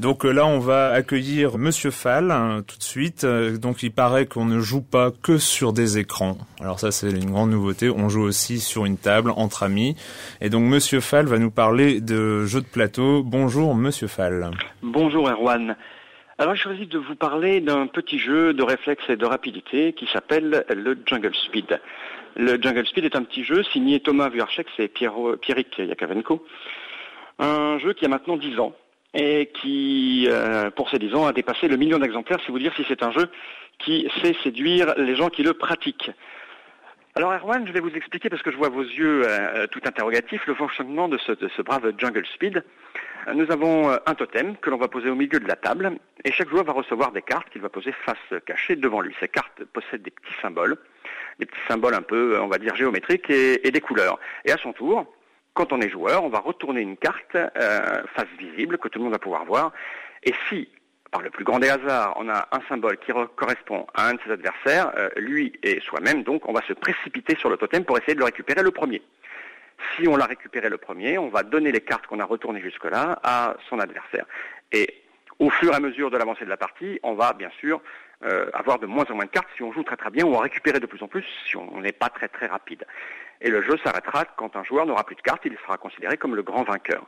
Donc 0.00 0.24
là, 0.24 0.46
on 0.46 0.60
va 0.60 0.92
accueillir 0.92 1.58
Monsieur 1.58 1.90
Fall 1.90 2.30
hein, 2.30 2.62
tout 2.66 2.78
de 2.78 2.82
suite. 2.82 3.26
Donc 3.26 3.82
il 3.82 3.92
paraît 3.92 4.24
qu'on 4.24 4.46
ne 4.46 4.58
joue 4.58 4.80
pas 4.80 5.10
que 5.10 5.36
sur 5.36 5.74
des 5.74 5.98
écrans. 5.98 6.38
Alors 6.58 6.80
ça, 6.80 6.90
c'est 6.90 7.10
une 7.10 7.30
grande 7.30 7.50
nouveauté. 7.50 7.90
On 7.90 8.08
joue 8.08 8.22
aussi 8.22 8.60
sur 8.60 8.86
une 8.86 8.96
table 8.96 9.30
entre 9.36 9.62
amis. 9.62 9.96
Et 10.40 10.48
donc 10.48 10.64
Monsieur 10.64 11.00
Fall 11.00 11.26
va 11.26 11.38
nous 11.38 11.50
parler 11.50 12.00
de 12.00 12.46
jeux 12.46 12.62
de 12.62 12.66
plateau. 12.66 13.22
Bonjour 13.22 13.74
Monsieur 13.74 14.06
Fall. 14.06 14.52
Bonjour 14.82 15.28
Erwan. 15.28 15.76
Alors 16.38 16.54
j'ai 16.54 16.62
choisi 16.62 16.86
de 16.86 16.96
vous 16.96 17.16
parler 17.16 17.60
d'un 17.60 17.86
petit 17.86 18.18
jeu 18.18 18.54
de 18.54 18.62
réflexe 18.62 19.04
et 19.10 19.16
de 19.16 19.26
rapidité 19.26 19.92
qui 19.92 20.06
s'appelle 20.10 20.64
le 20.74 20.98
Jungle 21.04 21.34
Speed. 21.34 21.78
Le 22.36 22.60
Jungle 22.60 22.86
Speed 22.86 23.04
est 23.04 23.16
un 23.16 23.22
petit 23.22 23.44
jeu 23.44 23.62
signé 23.64 24.00
Thomas 24.00 24.28
Vuarchek 24.28 24.66
et 24.78 24.88
Pierrick 24.88 25.78
Yakavenko. 25.78 26.44
Un 27.38 27.78
jeu 27.78 27.92
qui 27.92 28.04
a 28.04 28.08
maintenant 28.08 28.36
10 28.36 28.60
ans 28.60 28.74
et 29.14 29.50
qui, 29.54 30.26
euh, 30.28 30.70
pour 30.70 30.88
ces 30.90 30.98
10 30.98 31.14
ans, 31.14 31.26
a 31.26 31.32
dépassé 31.32 31.66
le 31.68 31.76
million 31.76 31.98
d'exemplaires, 31.98 32.38
si 32.44 32.52
vous 32.52 32.58
dire 32.58 32.72
si 32.76 32.84
c'est 32.86 33.02
un 33.02 33.10
jeu 33.10 33.28
qui 33.78 34.08
sait 34.22 34.36
séduire 34.42 34.94
les 34.96 35.16
gens 35.16 35.30
qui 35.30 35.42
le 35.42 35.54
pratiquent. 35.54 36.12
Alors 37.16 37.32
Erwan, 37.32 37.66
je 37.66 37.72
vais 37.72 37.80
vous 37.80 37.90
expliquer, 37.90 38.28
parce 38.28 38.42
que 38.42 38.52
je 38.52 38.56
vois 38.56 38.68
vos 38.68 38.84
yeux 38.84 39.24
euh, 39.26 39.66
tout 39.66 39.80
interrogatifs, 39.84 40.46
le 40.46 40.54
fonctionnement 40.54 41.08
de 41.08 41.18
ce, 41.18 41.62
brave 41.62 41.92
Jungle 41.98 42.24
Speed. 42.34 42.62
Nous 43.34 43.50
avons 43.50 43.90
euh, 43.90 43.96
un 44.06 44.14
totem 44.14 44.56
que 44.56 44.70
l'on 44.70 44.76
va 44.76 44.86
poser 44.86 45.10
au 45.10 45.16
milieu 45.16 45.40
de 45.40 45.48
la 45.48 45.56
table, 45.56 45.98
et 46.24 46.30
chaque 46.30 46.48
joueur 46.48 46.64
va 46.64 46.72
recevoir 46.72 47.10
des 47.10 47.22
cartes 47.22 47.50
qu'il 47.50 47.62
va 47.62 47.68
poser 47.68 47.92
face 48.04 48.40
cachée 48.46 48.76
devant 48.76 49.00
lui. 49.00 49.14
Ces 49.18 49.28
cartes 49.28 49.64
possèdent 49.72 50.02
des 50.02 50.12
petits 50.12 50.40
symboles, 50.40 50.76
des 51.40 51.46
petits 51.46 51.66
symboles 51.66 51.94
un 51.94 52.02
peu, 52.02 52.38
on 52.40 52.46
va 52.46 52.58
dire, 52.58 52.76
géométriques 52.76 53.28
et, 53.30 53.70
des 53.70 53.80
couleurs. 53.80 54.18
Et 54.44 54.52
à 54.52 54.56
son 54.58 54.72
tour, 54.72 55.06
quand 55.54 55.72
on 55.72 55.80
est 55.80 55.90
joueur, 55.90 56.22
on 56.22 56.28
va 56.28 56.38
retourner 56.38 56.80
une 56.80 56.96
carte 56.96 57.34
euh, 57.34 58.02
face 58.14 58.28
visible 58.38 58.78
que 58.78 58.88
tout 58.88 58.98
le 58.98 59.04
monde 59.04 59.14
va 59.14 59.18
pouvoir 59.18 59.44
voir. 59.44 59.72
Et 60.22 60.32
si, 60.48 60.68
par 61.10 61.22
le 61.22 61.30
plus 61.30 61.44
grand 61.44 61.58
des 61.58 61.68
hasards, 61.68 62.14
on 62.16 62.28
a 62.28 62.48
un 62.52 62.60
symbole 62.68 62.98
qui 62.98 63.12
correspond 63.34 63.86
à 63.94 64.08
un 64.08 64.14
de 64.14 64.20
ses 64.24 64.30
adversaires, 64.30 64.92
euh, 64.96 65.08
lui 65.16 65.52
et 65.62 65.80
soi-même, 65.80 66.22
donc 66.22 66.48
on 66.48 66.52
va 66.52 66.62
se 66.62 66.72
précipiter 66.72 67.36
sur 67.36 67.50
le 67.50 67.56
totem 67.56 67.84
pour 67.84 67.98
essayer 67.98 68.14
de 68.14 68.20
le 68.20 68.26
récupérer 68.26 68.62
le 68.62 68.70
premier. 68.70 69.02
Si 69.96 70.06
on 70.06 70.16
l'a 70.16 70.26
récupéré 70.26 70.68
le 70.68 70.76
premier, 70.76 71.18
on 71.18 71.28
va 71.28 71.42
donner 71.42 71.72
les 71.72 71.80
cartes 71.80 72.06
qu'on 72.06 72.20
a 72.20 72.24
retournées 72.24 72.60
jusque-là 72.60 73.18
à 73.22 73.56
son 73.68 73.80
adversaire. 73.80 74.26
Et 74.72 75.02
au 75.38 75.48
fur 75.50 75.72
et 75.72 75.76
à 75.76 75.80
mesure 75.80 76.10
de 76.10 76.18
l'avancée 76.18 76.44
de 76.44 76.50
la 76.50 76.58
partie, 76.58 77.00
on 77.02 77.14
va 77.14 77.32
bien 77.32 77.50
sûr 77.58 77.80
euh, 78.24 78.50
avoir 78.52 78.78
de 78.78 78.86
moins 78.86 79.04
en 79.10 79.14
moins 79.14 79.24
de 79.24 79.30
cartes 79.30 79.48
si 79.56 79.62
on 79.62 79.72
joue 79.72 79.82
très 79.82 79.96
très 79.96 80.10
bien 80.10 80.24
ou 80.24 80.34
en 80.34 80.38
récupérer 80.38 80.80
de 80.80 80.86
plus 80.86 81.02
en 81.02 81.08
plus 81.08 81.24
si 81.46 81.56
on 81.56 81.80
n'est 81.80 81.92
pas 81.92 82.08
très 82.08 82.28
très 82.28 82.46
rapide. 82.46 82.84
Et 83.40 83.50
le 83.50 83.62
jeu 83.62 83.78
s'arrêtera 83.82 84.24
quand 84.36 84.56
un 84.56 84.64
joueur 84.64 84.86
n'aura 84.86 85.04
plus 85.04 85.16
de 85.16 85.22
cartes, 85.22 85.42
il 85.44 85.56
sera 85.64 85.78
considéré 85.78 86.16
comme 86.16 86.36
le 86.36 86.42
grand 86.42 86.62
vainqueur. 86.62 87.06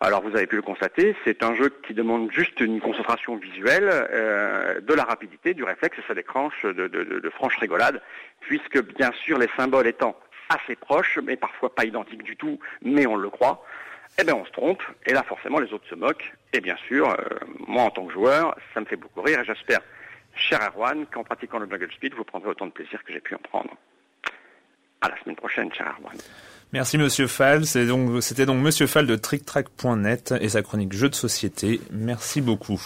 Alors 0.00 0.22
vous 0.22 0.36
avez 0.36 0.46
pu 0.46 0.54
le 0.54 0.62
constater, 0.62 1.16
c'est 1.24 1.42
un 1.42 1.56
jeu 1.56 1.74
qui 1.84 1.92
demande 1.92 2.30
juste 2.30 2.60
une 2.60 2.80
concentration 2.80 3.34
visuelle, 3.36 3.88
euh, 3.90 4.80
de 4.80 4.94
la 4.94 5.02
rapidité, 5.02 5.54
du 5.54 5.64
réflexe, 5.64 5.98
et 5.98 6.04
ça 6.06 6.14
déclenche 6.14 6.62
de, 6.62 6.72
de, 6.72 6.86
de, 6.86 7.18
de 7.18 7.30
franches 7.30 7.56
rigolades, 7.56 8.00
puisque 8.40 8.80
bien 8.94 9.10
sûr 9.24 9.38
les 9.38 9.48
symboles 9.56 9.88
étant 9.88 10.16
assez 10.50 10.76
proches, 10.76 11.18
mais 11.24 11.36
parfois 11.36 11.74
pas 11.74 11.84
identiques 11.84 12.22
du 12.22 12.36
tout, 12.36 12.60
mais 12.82 13.06
on 13.06 13.16
le 13.16 13.28
croit, 13.28 13.64
eh 14.20 14.24
bien 14.24 14.36
on 14.36 14.44
se 14.44 14.52
trompe, 14.52 14.82
et 15.04 15.12
là 15.12 15.24
forcément 15.24 15.58
les 15.58 15.72
autres 15.72 15.88
se 15.88 15.96
moquent, 15.96 16.32
et 16.52 16.60
bien 16.60 16.76
sûr, 16.86 17.10
euh, 17.10 17.16
moi 17.66 17.82
en 17.82 17.90
tant 17.90 18.06
que 18.06 18.12
joueur, 18.12 18.56
ça 18.74 18.80
me 18.80 18.86
fait 18.86 18.96
beaucoup 18.96 19.22
rire, 19.22 19.40
et 19.40 19.44
j'espère, 19.44 19.80
cher 20.38 20.60
Erwan, 20.62 21.06
qu'en 21.06 21.24
pratiquant 21.24 21.58
le 21.58 21.68
Jungle 21.68 21.90
Speed, 21.92 22.14
vous 22.14 22.24
prendrez 22.24 22.50
autant 22.50 22.66
de 22.66 22.72
plaisir 22.72 23.02
que 23.04 23.12
j'ai 23.12 23.20
pu 23.20 23.34
en 23.34 23.38
prendre. 23.38 23.70
À 25.00 25.08
la 25.08 25.20
semaine 25.22 25.36
prochaine, 25.36 25.72
cher 25.72 25.94
Erwan. 25.98 26.16
Merci 26.72 26.98
Monsieur 26.98 27.26
Fall. 27.26 27.64
C'était 27.64 27.86
donc, 27.86 28.10
donc 28.10 28.62
Monsieur 28.62 28.86
Fall 28.86 29.06
de 29.06 29.16
TrickTrack.net 29.16 30.34
et 30.40 30.50
sa 30.50 30.62
chronique 30.62 30.92
jeux 30.92 31.08
de 31.08 31.14
société. 31.14 31.80
Merci 31.90 32.40
beaucoup. 32.40 32.80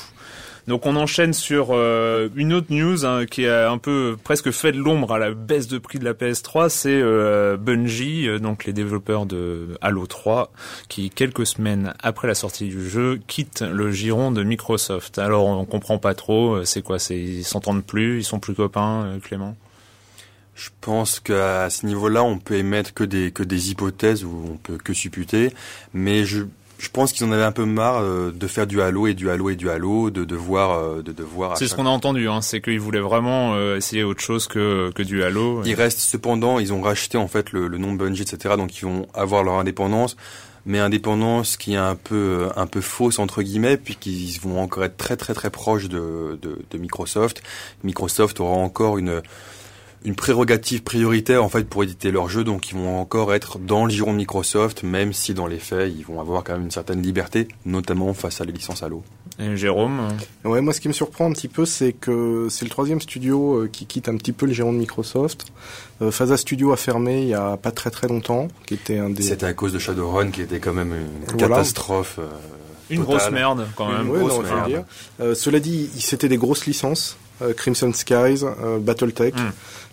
Donc 0.68 0.86
on 0.86 0.94
enchaîne 0.94 1.32
sur 1.32 1.68
euh, 1.70 2.28
une 2.36 2.52
autre 2.52 2.68
news 2.70 3.04
hein, 3.04 3.26
qui 3.26 3.46
a 3.46 3.70
un 3.70 3.78
peu 3.78 4.16
presque 4.22 4.52
fait 4.52 4.70
de 4.70 4.78
l'ombre 4.78 5.12
à 5.12 5.18
la 5.18 5.32
baisse 5.32 5.66
de 5.66 5.78
prix 5.78 5.98
de 5.98 6.04
la 6.04 6.14
PS3, 6.14 6.68
c'est 6.68 7.00
euh, 7.02 7.56
Bungie, 7.56 8.28
euh, 8.28 8.38
donc 8.38 8.64
les 8.64 8.72
développeurs 8.72 9.26
de 9.26 9.76
Halo 9.80 10.06
3, 10.06 10.52
qui 10.88 11.10
quelques 11.10 11.46
semaines 11.46 11.94
après 12.00 12.28
la 12.28 12.36
sortie 12.36 12.68
du 12.68 12.88
jeu 12.88 13.20
quittent 13.26 13.62
le 13.62 13.90
giron 13.90 14.30
de 14.30 14.44
Microsoft. 14.44 15.18
Alors 15.18 15.46
on 15.46 15.64
comprend 15.64 15.98
pas 15.98 16.14
trop, 16.14 16.54
euh, 16.54 16.64
c'est 16.64 16.82
quoi, 16.82 17.00
c'est 17.00 17.18
ils 17.18 17.44
s'entendent 17.44 17.84
plus, 17.84 18.20
ils 18.20 18.24
sont 18.24 18.38
plus 18.38 18.54
copains, 18.54 19.04
euh, 19.04 19.18
Clément? 19.18 19.56
Je 20.54 20.68
pense 20.82 21.18
qu'à 21.18 21.70
ce 21.70 21.86
niveau-là, 21.86 22.22
on 22.22 22.38
peut 22.38 22.56
émettre 22.56 22.92
que 22.92 23.04
des 23.04 23.32
que 23.32 23.42
des 23.42 23.70
hypothèses 23.70 24.22
ou 24.22 24.50
on 24.52 24.56
peut 24.58 24.76
que 24.76 24.92
supputer, 24.92 25.50
mais 25.94 26.24
je 26.24 26.42
je 26.82 26.90
pense 26.90 27.12
qu'ils 27.12 27.24
en 27.24 27.30
avaient 27.30 27.44
un 27.44 27.52
peu 27.52 27.64
marre 27.64 28.02
euh, 28.02 28.32
de 28.34 28.46
faire 28.48 28.66
du 28.66 28.82
Halo 28.82 29.06
et 29.06 29.14
du 29.14 29.30
Halo 29.30 29.50
et 29.50 29.54
du 29.54 29.70
Halo, 29.70 30.10
de 30.10 30.24
devoir 30.24 30.76
euh, 30.76 31.00
de 31.02 31.12
devoir. 31.12 31.56
C'est 31.56 31.68
ce 31.68 31.76
qu'on 31.76 31.86
a 31.86 31.90
entendu, 31.90 32.28
hein, 32.28 32.42
c'est 32.42 32.60
qu'ils 32.60 32.80
voulaient 32.80 32.98
vraiment 32.98 33.54
euh, 33.54 33.76
essayer 33.76 34.02
autre 34.02 34.20
chose 34.20 34.48
que 34.48 34.90
que 34.90 35.04
du 35.04 35.22
Halo. 35.22 35.62
Il 35.64 35.74
reste 35.74 36.00
cependant, 36.00 36.58
ils 36.58 36.72
ont 36.72 36.82
racheté 36.82 37.16
en 37.18 37.28
fait 37.28 37.52
le, 37.52 37.68
le 37.68 37.78
nom 37.78 37.92
de 37.92 37.98
Bungie, 37.98 38.22
etc. 38.22 38.56
Donc 38.56 38.76
ils 38.76 38.84
vont 38.84 39.06
avoir 39.14 39.44
leur 39.44 39.54
indépendance, 39.54 40.16
mais 40.66 40.80
indépendance 40.80 41.56
qui 41.56 41.74
est 41.74 41.76
un 41.76 41.94
peu 41.94 42.48
un 42.56 42.66
peu 42.66 42.80
fausse 42.80 43.20
entre 43.20 43.42
guillemets, 43.42 43.76
puisqu'ils 43.76 44.40
vont 44.40 44.60
encore 44.60 44.82
être 44.82 44.96
très 44.96 45.16
très 45.16 45.34
très 45.34 45.50
proches 45.50 45.88
de, 45.88 46.36
de, 46.42 46.58
de 46.68 46.78
Microsoft. 46.78 47.44
Microsoft 47.84 48.40
aura 48.40 48.56
encore 48.56 48.98
une 48.98 49.22
une 50.04 50.14
prérogative 50.14 50.82
prioritaire 50.82 51.44
en 51.44 51.48
fait 51.48 51.68
pour 51.68 51.82
éditer 51.82 52.10
leurs 52.10 52.28
jeux, 52.28 52.44
donc 52.44 52.70
ils 52.70 52.76
vont 52.76 52.98
encore 53.00 53.34
être 53.34 53.58
dans 53.58 53.84
le 53.84 53.90
giron 53.90 54.12
de 54.12 54.18
Microsoft, 54.18 54.82
même 54.82 55.12
si 55.12 55.34
dans 55.34 55.46
les 55.46 55.58
faits 55.58 55.92
ils 55.96 56.04
vont 56.04 56.20
avoir 56.20 56.44
quand 56.44 56.52
même 56.54 56.62
une 56.62 56.70
certaine 56.70 57.02
liberté, 57.02 57.48
notamment 57.64 58.12
face 58.14 58.40
à 58.40 58.44
les 58.44 58.52
licences 58.52 58.82
Halo. 58.82 59.02
Et 59.38 59.56
Jérôme 59.56 60.08
Ouais, 60.44 60.60
moi 60.60 60.72
ce 60.72 60.80
qui 60.80 60.88
me 60.88 60.92
surprend 60.92 61.26
un 61.26 61.32
petit 61.32 61.48
peu, 61.48 61.64
c'est 61.64 61.92
que 61.92 62.48
c'est 62.50 62.64
le 62.64 62.70
troisième 62.70 63.00
studio 63.00 63.62
euh, 63.62 63.68
qui 63.68 63.86
quitte 63.86 64.08
un 64.08 64.16
petit 64.16 64.32
peu 64.32 64.46
le 64.46 64.52
giron 64.52 64.72
de 64.72 64.78
Microsoft. 64.78 65.46
Euh, 66.02 66.10
Phasa 66.10 66.36
Studio 66.36 66.72
a 66.72 66.76
fermé 66.76 67.22
il 67.22 67.28
y 67.28 67.34
a 67.34 67.56
pas 67.56 67.70
très 67.70 67.90
très 67.90 68.08
longtemps, 68.08 68.48
qui 68.66 68.74
était 68.74 68.98
un 68.98 69.10
des. 69.10 69.22
C'était 69.22 69.46
à 69.46 69.54
cause 69.54 69.72
de 69.72 69.78
Shadowrun 69.78 70.30
qui 70.30 70.42
était 70.42 70.58
quand 70.58 70.72
même 70.72 70.92
une 70.92 71.38
voilà. 71.38 71.56
catastrophe. 71.56 72.18
Euh, 72.18 72.28
une 72.90 73.02
grosse 73.02 73.30
merde 73.30 73.66
quand 73.76 73.90
même. 73.90 74.10
Ouais, 74.10 74.18
grosse 74.18 74.34
non, 74.34 74.42
merde. 74.42 74.68
dire. 74.68 74.84
Euh, 75.20 75.34
cela 75.34 75.60
dit, 75.60 75.88
c'était 75.98 76.28
des 76.28 76.36
grosses 76.36 76.66
licences. 76.66 77.16
Crimson 77.56 77.92
Skies, 77.92 78.44
BattleTech. 78.80 79.34
Mm. 79.34 79.50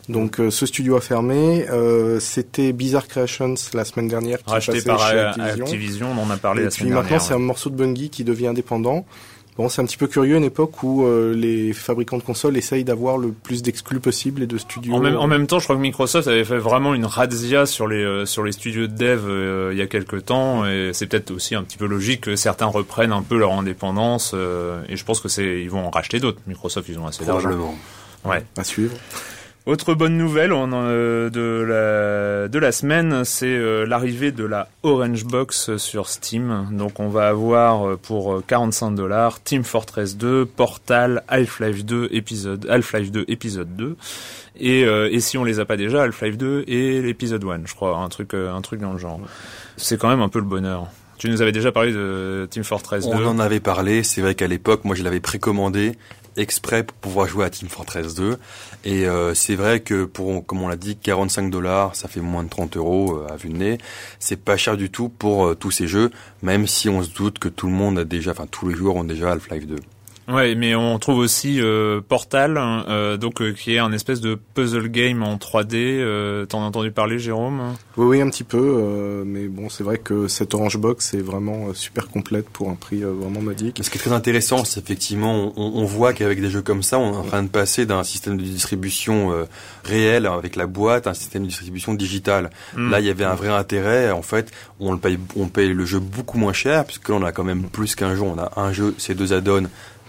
Donc 0.09 0.39
euh, 0.39 0.49
ce 0.49 0.65
studio 0.65 0.95
a 0.97 1.01
fermé. 1.01 1.67
Euh, 1.69 2.19
C'était 2.19 2.73
Bizarre 2.73 3.07
Creations 3.07 3.53
la 3.73 3.85
semaine 3.85 4.07
dernière 4.07 4.39
qui 4.39 4.49
Racheté 4.49 4.81
par 4.81 4.99
chez 5.07 5.19
Activision. 5.19 5.65
Activision. 5.65 6.07
on 6.17 6.23
en 6.23 6.29
a 6.31 6.37
parlé 6.37 6.61
Et 6.61 6.65
la 6.65 6.69
puis 6.71 6.79
semaine 6.79 6.93
maintenant 6.93 7.09
dernière. 7.09 7.21
c'est 7.27 7.33
un 7.35 7.39
morceau 7.39 7.69
de 7.69 7.75
Bungie 7.75 8.09
qui 8.09 8.23
devient 8.23 8.47
indépendant. 8.47 9.05
Bon, 9.59 9.67
c'est 9.67 9.81
un 9.81 9.85
petit 9.85 9.97
peu 9.97 10.07
curieux 10.07 10.37
une 10.37 10.45
époque 10.45 10.83
où 10.83 11.03
euh, 11.03 11.33
les 11.35 11.73
fabricants 11.73 12.17
de 12.17 12.23
consoles 12.23 12.55
essayent 12.55 12.85
d'avoir 12.85 13.17
le 13.17 13.33
plus 13.33 13.61
d'exclus 13.61 13.99
possible 13.99 14.41
et 14.41 14.47
de 14.47 14.57
studios. 14.57 14.93
En 14.93 15.01
même, 15.01 15.17
en 15.17 15.27
même 15.27 15.47
temps, 15.47 15.59
je 15.59 15.65
crois 15.65 15.75
que 15.75 15.81
Microsoft 15.81 16.29
avait 16.29 16.45
fait 16.45 16.59
vraiment 16.59 16.93
une 16.93 17.03
razzia 17.03 17.65
sur 17.65 17.85
les 17.85 18.01
euh, 18.01 18.25
sur 18.25 18.45
les 18.45 18.53
studios 18.53 18.87
de 18.87 18.95
dev 18.95 19.25
euh, 19.27 19.71
il 19.73 19.77
y 19.77 19.81
a 19.81 19.87
quelques 19.87 20.23
temps, 20.23 20.65
et 20.65 20.91
c'est 20.93 21.07
peut-être 21.07 21.31
aussi 21.31 21.55
un 21.55 21.63
petit 21.63 21.75
peu 21.75 21.87
logique 21.87 22.21
que 22.21 22.37
certains 22.37 22.67
reprennent 22.67 23.11
un 23.11 23.21
peu 23.21 23.37
leur 23.37 23.51
indépendance. 23.51 24.31
euh, 24.33 24.81
et 24.87 24.95
je 24.95 25.03
pense 25.03 25.19
que 25.19 25.27
c'est 25.27 25.61
ils 25.61 25.69
vont 25.69 25.87
en 25.87 25.89
racheter 25.89 26.21
d'autres. 26.21 26.39
Microsoft, 26.47 26.87
ils 26.87 26.97
ont 26.97 27.07
assez 27.07 27.25
d'argent. 27.25 27.49
Probablement. 27.49 27.75
Ouais. 28.23 28.45
À 28.55 28.63
suivre. 28.63 28.95
Autre 29.65 29.93
bonne 29.93 30.17
nouvelle 30.17 30.53
on, 30.53 30.69
euh, 30.73 31.29
de, 31.29 31.61
la, 31.61 32.47
de 32.47 32.57
la 32.57 32.71
semaine, 32.71 33.23
c'est 33.25 33.45
euh, 33.45 33.85
l'arrivée 33.85 34.31
de 34.31 34.45
la 34.45 34.69
Orange 34.83 35.25
Box 35.25 35.75
sur 35.77 36.07
Steam. 36.07 36.69
Donc 36.71 36.99
on 36.99 37.09
va 37.09 37.27
avoir 37.27 37.87
euh, 37.87 37.95
pour 37.97 38.41
45 38.47 38.91
dollars 38.91 39.43
Team 39.43 39.63
Fortress 39.63 40.17
2, 40.17 40.45
Portal, 40.45 41.23
Half-Life 41.27 41.85
2 41.85 42.07
épisode 42.11 42.67
Half-Life 42.69 43.11
2 43.11 43.25
épisode 43.27 43.75
2 43.75 43.97
et, 44.61 44.81
et 44.81 45.19
si 45.19 45.37
on 45.37 45.43
les 45.43 45.59
a 45.59 45.65
pas 45.65 45.77
déjà 45.77 46.03
Half-Life 46.03 46.37
2 46.37 46.65
et 46.67 47.01
l'épisode 47.01 47.43
1, 47.43 47.61
je 47.65 47.75
crois, 47.75 47.95
un 47.97 48.09
truc 48.09 48.33
un 48.33 48.61
truc 48.61 48.81
dans 48.81 48.93
le 48.93 48.97
genre. 48.97 49.19
C'est 49.77 49.97
quand 49.99 50.09
même 50.09 50.21
un 50.21 50.29
peu 50.29 50.39
le 50.39 50.45
bonheur. 50.45 50.87
Tu 51.19 51.29
nous 51.29 51.41
avais 51.41 51.51
déjà 51.51 51.73
parlé 51.73 51.91
de 51.91 52.47
Team 52.49 52.63
Fortress 52.63 53.05
2. 53.05 53.11
On 53.13 53.27
en 53.27 53.39
avait 53.39 53.59
parlé, 53.59 54.03
c'est 54.03 54.21
vrai 54.21 54.35
qu'à 54.35 54.47
l'époque, 54.47 54.85
moi 54.85 54.95
je 54.95 55.03
l'avais 55.03 55.19
précommandé 55.19 55.97
exprès 56.37 56.83
pour 56.83 56.95
pouvoir 56.95 57.27
jouer 57.27 57.43
à 57.43 57.49
Team 57.49 57.67
Fortress 57.67 58.15
2. 58.15 58.37
Et 58.85 59.05
euh, 59.05 59.33
c'est 59.33 59.55
vrai 59.55 59.81
que 59.81 60.05
pour, 60.05 60.45
comme 60.45 60.61
on 60.61 60.69
l'a 60.69 60.77
dit, 60.77 60.95
45 60.95 61.51
dollars, 61.51 61.93
ça 61.93 62.07
fait 62.07 62.21
moins 62.21 62.43
de 62.43 62.49
30 62.49 62.77
euros 62.77 63.17
euh, 63.17 63.33
à 63.33 63.35
vue 63.35 63.49
de 63.49 63.57
nez. 63.57 63.77
C'est 64.19 64.41
pas 64.41 64.55
cher 64.55 64.77
du 64.77 64.89
tout 64.89 65.09
pour 65.09 65.47
euh, 65.47 65.55
tous 65.55 65.71
ces 65.71 65.87
jeux, 65.87 66.09
même 66.41 66.67
si 66.67 66.87
on 66.87 67.03
se 67.03 67.09
doute 67.09 67.37
que 67.37 67.49
tout 67.49 67.67
le 67.67 67.73
monde 67.73 67.99
a 67.99 68.05
déjà, 68.05 68.31
enfin 68.31 68.47
tous 68.49 68.69
les 68.69 68.75
joueurs 68.75 68.95
ont 68.95 69.03
déjà 69.03 69.31
Half-Life 69.31 69.67
2. 69.67 69.75
Ouais, 70.29 70.53
mais 70.53 70.75
on 70.75 70.99
trouve 70.99 71.17
aussi 71.17 71.59
euh, 71.59 72.01
Portal, 72.07 72.57
hein, 72.57 72.85
euh, 72.87 73.17
donc 73.17 73.41
euh, 73.41 73.51
qui 73.51 73.73
est 73.73 73.79
un 73.79 73.91
espèce 73.91 74.21
de 74.21 74.35
puzzle 74.35 74.87
game 74.87 75.23
en 75.23 75.37
3D. 75.37 76.45
T'en 76.47 76.61
as 76.61 76.67
entendu 76.67 76.91
parler, 76.91 77.17
Jérôme? 77.17 77.75
Oui, 77.97 78.05
oui, 78.05 78.21
un 78.21 78.29
petit 78.29 78.43
peu. 78.43 79.23
mais 79.25 79.47
bon, 79.47 79.69
c'est 79.69 79.83
vrai 79.83 79.97
que 79.97 80.27
cette 80.27 80.53
Orange 80.53 80.77
Box 80.77 81.15
est 81.15 81.21
vraiment 81.21 81.73
super 81.73 82.07
complète 82.09 82.47
pour 82.49 82.69
un 82.69 82.75
prix 82.75 83.01
vraiment 83.01 83.41
modique. 83.41 83.79
Ce 83.81 83.89
qui 83.89 83.97
est 83.97 84.01
très 84.01 84.11
intéressant, 84.11 84.65
c'est 84.65 84.79
effectivement, 84.79 85.51
on, 85.55 85.71
on 85.75 85.85
voit 85.85 86.13
qu'avec 86.13 86.39
des 86.39 86.49
jeux 86.49 86.61
comme 86.61 86.83
ça, 86.83 86.99
on 86.99 87.13
est 87.13 87.17
en 87.17 87.23
train 87.23 87.43
de 87.43 87.49
passer 87.49 87.87
d'un 87.87 88.03
système 88.03 88.37
de 88.37 88.43
distribution 88.43 89.47
réel 89.83 90.27
avec 90.27 90.55
la 90.55 90.67
boîte 90.67 91.07
à 91.07 91.11
un 91.11 91.15
système 91.15 91.43
de 91.43 91.47
distribution 91.47 91.95
digital. 91.95 92.51
Hmm. 92.75 92.91
Là, 92.91 92.99
il 92.99 93.07
y 93.07 93.09
avait 93.09 93.25
un 93.25 93.35
vrai 93.35 93.49
intérêt. 93.49 94.11
En 94.11 94.21
fait, 94.21 94.51
on 94.79 94.91
le 94.91 94.99
paye, 94.99 95.17
on 95.35 95.47
paye 95.47 95.73
le 95.73 95.85
jeu 95.85 95.99
beaucoup 95.99 96.37
moins 96.37 96.53
cher 96.53 96.85
puisque 96.85 97.09
là, 97.09 97.15
on 97.15 97.23
a 97.23 97.31
quand 97.31 97.43
même 97.43 97.63
plus 97.63 97.95
qu'un 97.95 98.15
jeu. 98.15 98.21
On 98.21 98.37
a 98.37 98.51
un 98.57 98.71
jeu, 98.71 98.93
ces 98.97 99.15
deux 99.15 99.33
add-ons 99.33 99.67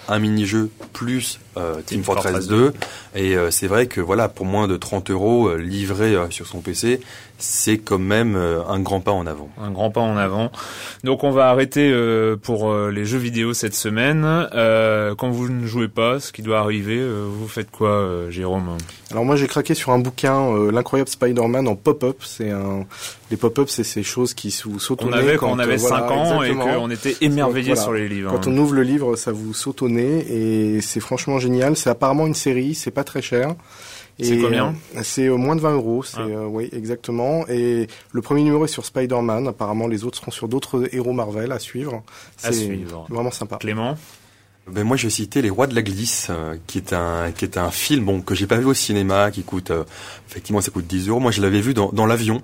un 0.09 0.19
mini-jeu 0.19 0.71
plus 0.93 1.39
euh, 1.57 1.81
Team, 1.85 2.03
Fortress, 2.05 2.47
2. 2.47 2.73
Et 3.15 3.37
euh, 3.37 3.51
c'est 3.51 3.67
vrai 3.67 3.87
que 3.87 4.01
voilà, 4.01 4.29
pour 4.29 4.47
moins 4.47 4.69
de 4.69 4.77
30 4.77 5.11
euros 5.11 5.49
euh, 5.49 5.57
livré 5.57 6.15
sur 6.31 6.47
son 6.47 6.61
PC, 6.61 7.01
c'est 7.39 7.79
quand 7.79 7.99
même 7.99 8.37
un 8.37 8.81
grand 8.81 9.01
pas 9.01 9.13
en 9.13 9.27
avant. 9.27 9.49
Un 9.61 9.71
grand 9.71 9.91
pas 9.91 10.03
en 10.03 10.17
avant. 10.17 10.53
Donc 11.05 11.25
on 11.25 11.31
va 11.31 11.49
arrêter 11.49 11.91
pour 12.43 12.75
les 12.75 13.07
jeux 13.07 13.19
vidéo 13.19 13.55
cette 13.55 13.75
semaine. 13.75 14.47
quand 14.53 15.31
vous 15.31 15.49
ne 15.49 15.67
jouez 15.67 15.89
pas, 15.89 16.21
ce 16.21 16.33
qui 16.33 16.43
doit 16.43 16.59
arriver, 16.59 17.03
vous 17.03 17.49
faites 17.49 17.71
quoi, 17.71 18.27
Jérôme 18.29 18.77
Alors 19.11 19.25
moi 19.25 19.37
j'ai 19.37 19.47
craqué 19.47 19.75
sur 19.75 19.93
un 19.93 20.01
bouquin, 20.01 20.71
l'incroyable 20.71 21.09
Spider-Man 21.09 21.67
en 21.67 21.77
pop-up. 21.77 22.19
C'est 22.21 22.51
un 22.51 22.85
les 23.31 23.37
pop-up, 23.37 23.69
c'est 23.69 23.85
ces 23.85 24.03
choses 24.03 24.35
qui 24.35 24.55
vous 24.65 24.81
sautent 24.81 25.03
au 25.03 25.07
nez. 25.07 25.13
On 25.15 25.19
avait 25.19 25.37
quand 25.37 25.53
on 25.53 25.59
avait 25.61 25.79
5 25.79 26.11
ans 26.11 26.43
et 26.43 26.53
qu'on 26.53 26.91
était 26.91 27.17
émerveillé 27.21 27.77
sur 27.77 27.93
les 27.93 28.09
livres. 28.09 28.33
Quand 28.33 28.49
on 28.49 28.57
ouvre 28.59 28.75
le 28.75 28.83
livre, 28.83 29.15
ça 29.15 29.31
vous 29.31 29.55
saute 29.55 29.83
au 29.83 29.89
nez 29.89 30.27
et 30.29 30.81
c'est 30.81 31.01
franchement 31.01 31.39
génial. 31.39 31.50
C'est 31.75 31.91
apparemment 31.91 32.27
une 32.27 32.35
série, 32.35 32.75
c'est 32.75 32.91
pas 32.91 33.05
très 33.05 33.23
cher. 33.23 33.55
C'est 34.23 34.39
combien 34.39 34.75
euh, 34.97 35.01
C'est 35.03 35.27
euh, 35.27 35.37
moins 35.37 35.57
de 35.57 35.61
20 35.61 35.73
euros, 35.75 36.03
c'est 36.03 36.19
ah. 36.19 36.27
euh, 36.27 36.47
oui 36.47 36.69
exactement. 36.73 37.47
Et 37.49 37.87
le 38.13 38.23
premier 38.23 38.43
numéro 38.43 38.65
est 38.65 38.69
sur 38.69 38.85
Spider-Man. 38.85 39.49
Apparemment, 39.49 39.89
les 39.89 40.05
autres 40.05 40.19
seront 40.19 40.31
sur 40.31 40.49
d'autres 40.49 40.89
héros 40.93 41.13
Marvel 41.13 41.53
à 41.53 41.59
suivre. 41.59 42.03
C'est 42.37 42.79
vraiment 43.09 43.31
sympa. 43.31 43.57
Clément 43.57 43.97
ben 44.71 44.85
moi 44.85 44.97
je 44.97 45.05
vais 45.05 45.11
citer 45.11 45.43
Les 45.43 45.51
Rois 45.51 45.67
de 45.67 45.75
la 45.75 45.83
Glisse, 45.83 46.31
qui 46.69 46.79
est 46.79 46.93
un 46.93 47.33
qui 47.33 47.45
est 47.45 47.57
un 47.57 47.73
film 47.73 48.05
bon 48.05 48.21
que 48.21 48.37
j'ai 48.37 48.47
pas 48.47 48.59
vu 48.59 48.67
au 48.67 48.75
cinéma, 48.75 49.33
qui 49.33 49.43
coûte 49.43 49.73
effectivement 50.29 50.61
ça 50.61 50.71
coûte 50.71 50.87
10 50.87 51.09
euros. 51.09 51.19
Moi 51.19 51.33
je 51.33 51.41
l'avais 51.41 51.61
vu 51.61 51.75
dans, 51.75 51.91
dans 51.91 52.07
l'avion 52.07 52.41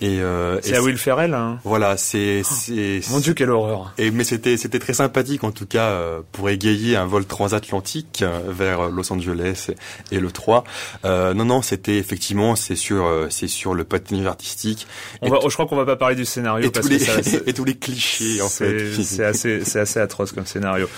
et 0.00 0.20
euh, 0.20 0.58
c'est 0.62 0.76
à 0.76 0.82
Will 0.82 0.96
Ferrell. 0.96 1.34
Hein. 1.34 1.58
Voilà, 1.64 1.96
c'est 1.98 2.42
oh, 2.42 2.48
c'est. 2.50 3.00
Mon 3.10 3.18
Dieu, 3.18 3.34
quelle 3.34 3.50
horreur. 3.50 3.92
Et 3.98 4.10
mais 4.10 4.24
c'était 4.24 4.56
c'était 4.56 4.78
très 4.78 4.94
sympathique 4.94 5.44
en 5.44 5.52
tout 5.52 5.66
cas 5.66 5.88
euh, 5.88 6.20
pour 6.32 6.48
égayer 6.48 6.96
un 6.96 7.04
vol 7.04 7.26
transatlantique 7.26 8.22
euh, 8.22 8.40
vers 8.48 8.88
Los 8.88 9.12
Angeles 9.12 9.70
et, 10.10 10.18
le 10.18 10.30
3. 10.30 10.64
Euh, 11.04 11.34
non 11.34 11.44
non, 11.44 11.60
c'était 11.60 11.98
effectivement 11.98 12.56
c'est 12.56 12.76
sur 12.76 13.04
euh, 13.04 13.26
c'est 13.28 13.48
sur 13.48 13.74
le 13.74 13.84
patinage 13.84 14.26
artistique. 14.26 14.86
On 15.20 15.28
va, 15.28 15.38
je 15.46 15.52
crois 15.52 15.66
qu'on 15.66 15.76
va 15.76 15.86
pas 15.86 15.96
parler 15.96 16.16
du 16.16 16.24
scénario 16.24 16.66
et 16.66 16.70
parce 16.70 16.86
tous 16.86 16.92
les, 16.92 16.98
que 16.98 17.46
et 17.48 17.52
tous 17.52 17.64
les 17.64 17.76
clichés 17.76 18.40
en 18.40 18.48
fait. 18.48 18.94
C'est 19.02 19.24
assez 19.24 19.64
c'est 19.64 19.80
assez 19.80 20.00
atroce 20.00 20.32
comme 20.32 20.46
scénario. 20.46 20.88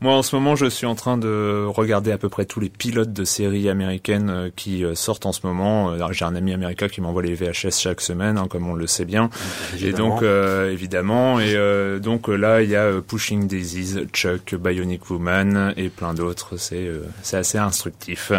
Moi, 0.00 0.14
en 0.14 0.22
ce 0.22 0.36
moment, 0.36 0.54
je 0.54 0.66
suis 0.66 0.86
en 0.86 0.94
train 0.94 1.18
de 1.18 1.64
regarder 1.66 2.12
à 2.12 2.18
peu 2.18 2.28
près 2.28 2.44
tous 2.44 2.60
les 2.60 2.68
pilotes 2.68 3.12
de 3.12 3.24
séries 3.24 3.68
américaines 3.68 4.52
qui 4.54 4.84
sortent 4.94 5.26
en 5.26 5.32
ce 5.32 5.40
moment. 5.44 5.92
J'ai 6.12 6.24
un 6.24 6.36
ami 6.36 6.52
américain 6.52 6.86
qui 6.86 7.00
m'envoie 7.00 7.22
les 7.22 7.34
VHS 7.34 7.80
chaque 7.80 8.00
semaine. 8.00 8.38
Comme 8.48 8.68
on 8.68 8.74
le 8.74 8.86
sait 8.86 9.04
bien. 9.04 9.30
Et 9.80 9.92
donc 9.92 10.22
euh, 10.22 10.72
évidemment, 10.72 11.40
et 11.40 11.54
euh, 11.54 11.98
donc 11.98 12.28
là 12.28 12.62
il 12.62 12.70
y 12.70 12.76
a 12.76 12.82
euh, 12.82 13.00
Pushing 13.00 13.46
Daisies, 13.46 14.06
Chuck, 14.12 14.54
Bionic 14.54 15.10
Woman 15.10 15.74
et 15.76 15.88
plein 15.88 16.14
d'autres. 16.14 16.56
C'est 16.56 16.90
c'est 17.22 17.36
assez 17.36 17.58
instructif. 17.58 18.32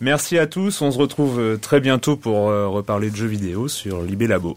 Merci 0.00 0.38
à 0.38 0.46
tous. 0.46 0.82
On 0.82 0.90
se 0.90 0.98
retrouve 0.98 1.58
très 1.60 1.80
bientôt 1.80 2.16
pour 2.16 2.46
reparler 2.46 3.10
de 3.10 3.16
jeux 3.16 3.26
vidéo 3.26 3.68
sur 3.68 4.02
Libé 4.02 4.26
Labo. 4.26 4.56